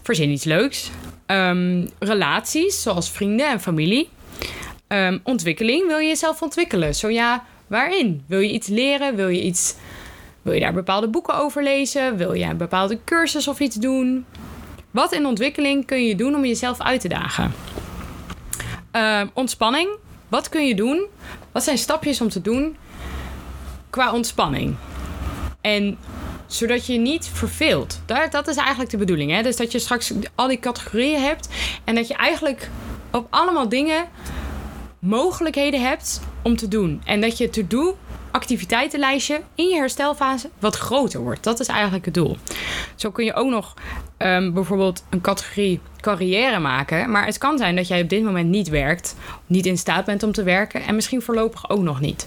Verzin 0.02 0.30
iets 0.30 0.44
leuks. 0.44 0.90
Um, 1.26 1.88
relaties, 1.98 2.82
zoals 2.82 3.10
vrienden 3.10 3.48
en 3.48 3.60
familie. 3.60 4.08
Um, 4.88 5.20
ontwikkeling, 5.22 5.86
wil 5.86 5.98
je 5.98 6.08
jezelf 6.08 6.42
ontwikkelen? 6.42 6.94
Zo 6.94 7.08
ja, 7.08 7.44
waarin? 7.66 8.24
Wil 8.26 8.38
je 8.38 8.52
iets 8.52 8.68
leren? 8.68 9.16
Wil 9.16 9.28
je 9.28 9.42
iets... 9.42 9.74
Wil 10.42 10.52
je 10.54 10.60
daar 10.60 10.72
bepaalde 10.72 11.08
boeken 11.08 11.34
over 11.34 11.62
lezen? 11.62 12.16
Wil 12.16 12.32
je 12.32 12.44
een 12.44 12.56
bepaalde 12.56 12.98
cursus 13.04 13.48
of 13.48 13.60
iets 13.60 13.76
doen? 13.76 14.24
Wat 14.90 15.12
in 15.12 15.26
ontwikkeling 15.26 15.86
kun 15.86 16.06
je 16.06 16.16
doen 16.16 16.34
om 16.34 16.44
jezelf 16.44 16.80
uit 16.80 17.00
te 17.00 17.08
dagen? 17.08 17.52
Uh, 18.96 19.22
ontspanning. 19.32 19.88
Wat 20.28 20.48
kun 20.48 20.66
je 20.66 20.74
doen? 20.74 21.06
Wat 21.52 21.64
zijn 21.64 21.78
stapjes 21.78 22.20
om 22.20 22.28
te 22.28 22.40
doen 22.40 22.76
qua 23.90 24.12
ontspanning? 24.12 24.74
En 25.60 25.98
zodat 26.54 26.86
je 26.86 26.98
niet 26.98 27.30
verveelt. 27.32 28.00
Dat, 28.06 28.32
dat 28.32 28.48
is 28.48 28.56
eigenlijk 28.56 28.90
de 28.90 28.96
bedoeling. 28.96 29.30
Hè? 29.30 29.42
Dus 29.42 29.56
dat 29.56 29.72
je 29.72 29.78
straks 29.78 30.12
al 30.34 30.48
die 30.48 30.58
categorieën 30.58 31.20
hebt 31.20 31.48
en 31.84 31.94
dat 31.94 32.08
je 32.08 32.14
eigenlijk 32.14 32.70
op 33.10 33.26
allemaal 33.30 33.68
dingen 33.68 34.08
mogelijkheden 34.98 35.82
hebt 35.82 36.20
om 36.42 36.56
te 36.56 36.68
doen. 36.68 37.02
En 37.04 37.20
dat 37.20 37.38
je 37.38 37.50
to-do 37.50 37.96
activiteitenlijstje 38.30 39.40
in 39.54 39.68
je 39.68 39.74
herstelfase 39.74 40.50
wat 40.58 40.76
groter 40.76 41.20
wordt. 41.20 41.44
Dat 41.44 41.60
is 41.60 41.66
eigenlijk 41.66 42.04
het 42.04 42.14
doel. 42.14 42.36
Zo 42.94 43.10
kun 43.10 43.24
je 43.24 43.34
ook 43.34 43.50
nog 43.50 43.74
um, 44.18 44.52
bijvoorbeeld 44.52 45.04
een 45.10 45.20
categorie 45.20 45.80
carrière 46.00 46.58
maken. 46.58 47.10
Maar 47.10 47.26
het 47.26 47.38
kan 47.38 47.58
zijn 47.58 47.76
dat 47.76 47.88
jij 47.88 48.02
op 48.02 48.08
dit 48.08 48.22
moment 48.22 48.48
niet 48.48 48.68
werkt, 48.68 49.16
niet 49.46 49.66
in 49.66 49.78
staat 49.78 50.04
bent 50.04 50.22
om 50.22 50.32
te 50.32 50.42
werken 50.42 50.82
en 50.82 50.94
misschien 50.94 51.22
voorlopig 51.22 51.70
ook 51.70 51.82
nog 51.82 52.00
niet. 52.00 52.26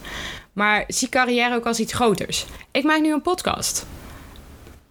Maar 0.54 0.84
zie 0.88 1.10
carrière 1.10 1.56
ook 1.56 1.66
als 1.66 1.80
iets 1.80 1.94
groters. 1.94 2.46
Ik 2.72 2.84
maak 2.84 3.02
nu 3.02 3.14
een 3.14 3.22
podcast 3.22 3.86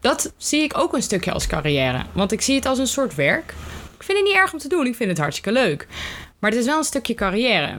dat 0.05 0.33
zie 0.37 0.62
ik 0.62 0.79
ook 0.79 0.95
een 0.95 1.03
stukje 1.03 1.33
als 1.33 1.47
carrière. 1.47 2.03
Want 2.12 2.33
ik 2.33 2.40
zie 2.40 2.55
het 2.55 2.67
als 2.67 2.79
een 2.79 2.87
soort 2.87 3.14
werk. 3.14 3.55
Ik 3.97 4.03
vind 4.03 4.19
het 4.19 4.27
niet 4.27 4.37
erg 4.37 4.53
om 4.53 4.59
te 4.59 4.69
doen. 4.69 4.87
Ik 4.87 4.95
vind 4.95 5.11
het 5.11 5.19
hartstikke 5.19 5.53
leuk. 5.53 5.87
Maar 6.38 6.51
het 6.51 6.61
is 6.61 6.67
wel 6.67 6.79
een 6.79 6.85
stukje 6.85 7.14
carrière. 7.14 7.79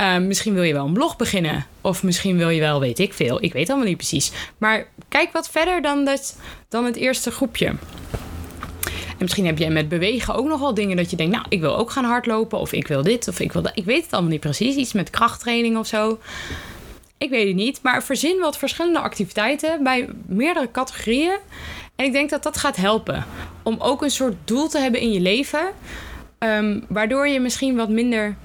Uh, 0.00 0.18
misschien 0.18 0.54
wil 0.54 0.62
je 0.62 0.72
wel 0.72 0.86
een 0.86 0.92
blog 0.92 1.16
beginnen. 1.16 1.66
Of 1.80 2.02
misschien 2.02 2.36
wil 2.36 2.48
je 2.48 2.60
wel, 2.60 2.80
weet 2.80 2.98
ik 2.98 3.12
veel. 3.12 3.42
Ik 3.42 3.52
weet 3.52 3.68
allemaal 3.68 3.86
niet 3.86 3.96
precies. 3.96 4.32
Maar 4.58 4.86
kijk 5.08 5.32
wat 5.32 5.48
verder 5.48 5.82
dan, 5.82 6.04
dat, 6.04 6.36
dan 6.68 6.84
het 6.84 6.96
eerste 6.96 7.30
groepje. 7.30 7.66
En 7.66 9.18
misschien 9.18 9.46
heb 9.46 9.58
je 9.58 9.70
met 9.70 9.88
bewegen 9.88 10.34
ook 10.34 10.46
nog 10.46 10.60
wel 10.60 10.74
dingen 10.74 10.96
dat 10.96 11.10
je 11.10 11.16
denkt... 11.16 11.32
nou, 11.32 11.46
ik 11.48 11.60
wil 11.60 11.76
ook 11.76 11.90
gaan 11.90 12.04
hardlopen. 12.04 12.58
Of 12.58 12.72
ik 12.72 12.86
wil 12.86 13.02
dit, 13.02 13.28
of 13.28 13.40
ik 13.40 13.52
wil 13.52 13.62
dat. 13.62 13.72
Ik 13.74 13.84
weet 13.84 14.02
het 14.02 14.12
allemaal 14.12 14.30
niet 14.30 14.40
precies. 14.40 14.76
Iets 14.76 14.92
met 14.92 15.10
krachttraining 15.10 15.76
of 15.76 15.86
zo. 15.86 16.18
Ik 17.18 17.30
weet 17.30 17.46
het 17.46 17.56
niet, 17.56 17.82
maar 17.82 18.02
verzin 18.02 18.38
wat 18.38 18.58
verschillende 18.58 18.98
activiteiten 18.98 19.82
bij 19.82 20.08
meerdere 20.26 20.70
categorieën. 20.70 21.38
En 21.96 22.04
ik 22.04 22.12
denk 22.12 22.30
dat 22.30 22.42
dat 22.42 22.56
gaat 22.56 22.76
helpen 22.76 23.24
om 23.62 23.76
ook 23.78 24.02
een 24.02 24.10
soort 24.10 24.36
doel 24.44 24.68
te 24.68 24.78
hebben 24.78 25.00
in 25.00 25.12
je 25.12 25.20
leven, 25.20 25.72
um, 26.38 26.84
waardoor 26.88 27.28
je 27.28 27.40
misschien 27.40 27.76
wat 27.76 27.88
minder 27.88 28.36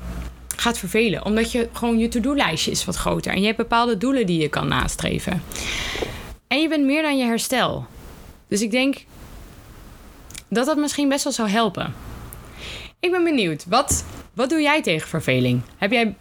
gaat 0.55 0.77
vervelen. 0.77 1.25
Omdat 1.25 1.51
je 1.51 1.69
gewoon 1.73 1.97
je 1.97 2.07
to-do-lijstje 2.07 2.71
is 2.71 2.85
wat 2.85 2.95
groter 2.95 3.31
en 3.31 3.39
je 3.39 3.45
hebt 3.45 3.57
bepaalde 3.57 3.97
doelen 3.97 4.25
die 4.25 4.41
je 4.41 4.49
kan 4.49 4.67
nastreven. 4.67 5.43
En 6.47 6.61
je 6.61 6.67
bent 6.67 6.85
meer 6.85 7.01
dan 7.01 7.17
je 7.17 7.25
herstel. 7.25 7.85
Dus 8.47 8.61
ik 8.61 8.71
denk 8.71 9.05
dat 10.47 10.65
dat 10.65 10.77
misschien 10.77 11.09
best 11.09 11.23
wel 11.23 11.33
zou 11.33 11.49
helpen. 11.49 11.93
Ik 12.99 13.11
ben 13.11 13.23
benieuwd, 13.23 13.65
wat, 13.67 14.05
wat 14.33 14.49
doe 14.49 14.61
jij 14.61 14.81
tegen 14.81 15.07
verveling? 15.07 15.61
Heb 15.77 15.91
jij 15.91 16.15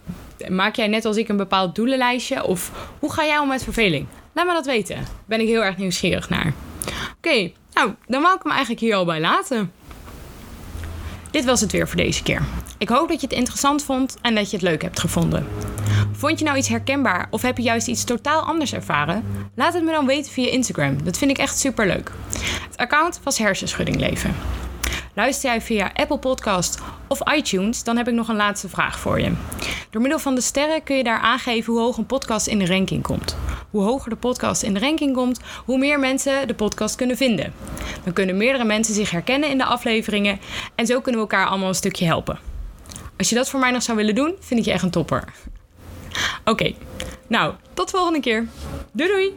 maak 0.49 0.75
jij 0.75 0.87
net 0.87 1.05
als 1.05 1.17
ik 1.17 1.29
een 1.29 1.37
bepaald 1.37 1.75
doelenlijstje? 1.75 2.43
Of 2.43 2.71
hoe 2.99 3.13
ga 3.13 3.25
jij 3.25 3.39
om 3.39 3.47
met 3.47 3.63
verveling? 3.63 4.07
Laat 4.33 4.45
me 4.45 4.53
dat 4.53 4.65
weten. 4.65 5.05
Ben 5.25 5.41
ik 5.41 5.47
heel 5.47 5.63
erg 5.63 5.77
nieuwsgierig 5.77 6.29
naar. 6.29 6.53
Oké, 7.17 7.51
nou, 7.73 7.93
dan 8.07 8.21
wou 8.21 8.35
ik 8.35 8.43
hem 8.43 8.51
eigenlijk 8.51 8.81
hier 8.81 8.95
al 8.95 9.05
bij 9.05 9.19
laten. 9.19 9.71
Dit 11.31 11.45
was 11.45 11.61
het 11.61 11.71
weer 11.71 11.87
voor 11.87 11.97
deze 11.97 12.23
keer. 12.23 12.41
Ik 12.77 12.89
hoop 12.89 13.09
dat 13.09 13.21
je 13.21 13.27
het 13.27 13.35
interessant 13.35 13.83
vond 13.83 14.17
en 14.21 14.35
dat 14.35 14.49
je 14.49 14.57
het 14.57 14.65
leuk 14.65 14.81
hebt 14.81 14.99
gevonden. 14.99 15.47
Vond 16.11 16.39
je 16.39 16.45
nou 16.45 16.57
iets 16.57 16.67
herkenbaar 16.67 17.27
of 17.29 17.41
heb 17.41 17.57
je 17.57 17.63
juist 17.63 17.87
iets 17.87 18.03
totaal 18.03 18.41
anders 18.41 18.73
ervaren? 18.73 19.23
Laat 19.55 19.73
het 19.73 19.83
me 19.83 19.91
dan 19.91 20.05
weten 20.05 20.31
via 20.31 20.49
Instagram. 20.49 21.03
Dat 21.03 21.17
vind 21.17 21.31
ik 21.31 21.37
echt 21.37 21.59
super 21.59 21.87
leuk. 21.87 22.11
Het 22.69 22.77
account 22.77 23.19
was 23.23 23.37
Hersenschudding 23.37 23.99
Leven. 23.99 24.35
Luister 25.13 25.49
jij 25.49 25.61
via 25.61 25.91
Apple 25.93 26.17
Podcast 26.17 26.79
of 27.07 27.33
iTunes, 27.33 27.83
dan 27.83 27.97
heb 27.97 28.07
ik 28.07 28.13
nog 28.13 28.27
een 28.27 28.35
laatste 28.35 28.69
vraag 28.69 28.99
voor 28.99 29.19
je. 29.19 29.31
Door 29.89 30.01
middel 30.01 30.19
van 30.19 30.35
de 30.35 30.41
sterren 30.41 30.83
kun 30.83 30.95
je 30.95 31.03
daar 31.03 31.19
aangeven 31.19 31.73
hoe 31.73 31.81
hoog 31.81 31.97
een 31.97 32.05
podcast 32.05 32.47
in 32.47 32.59
de 32.59 32.65
ranking 32.65 33.03
komt. 33.03 33.35
Hoe 33.69 33.83
hoger 33.83 34.09
de 34.09 34.15
podcast 34.15 34.63
in 34.63 34.73
de 34.73 34.79
ranking 34.79 35.15
komt, 35.15 35.39
hoe 35.65 35.77
meer 35.77 35.99
mensen 35.99 36.47
de 36.47 36.53
podcast 36.53 36.95
kunnen 36.95 37.17
vinden. 37.17 37.53
Dan 38.03 38.13
kunnen 38.13 38.37
meerdere 38.37 38.63
mensen 38.63 38.93
zich 38.93 39.11
herkennen 39.11 39.49
in 39.49 39.57
de 39.57 39.65
afleveringen 39.65 40.39
en 40.75 40.85
zo 40.85 41.01
kunnen 41.01 41.21
we 41.21 41.27
elkaar 41.27 41.47
allemaal 41.47 41.67
een 41.67 41.75
stukje 41.75 42.05
helpen. 42.05 42.39
Als 43.17 43.29
je 43.29 43.35
dat 43.35 43.49
voor 43.49 43.59
mij 43.59 43.71
nog 43.71 43.83
zou 43.83 43.97
willen 43.97 44.15
doen, 44.15 44.35
vind 44.39 44.59
ik 44.59 44.65
je 44.65 44.71
echt 44.71 44.83
een 44.83 44.91
topper. 44.91 45.23
Oké, 46.45 46.73
nou, 47.27 47.53
tot 47.73 47.89
volgende 47.89 48.19
keer. 48.19 48.47
Doei 48.91 49.09
doei! 49.09 49.33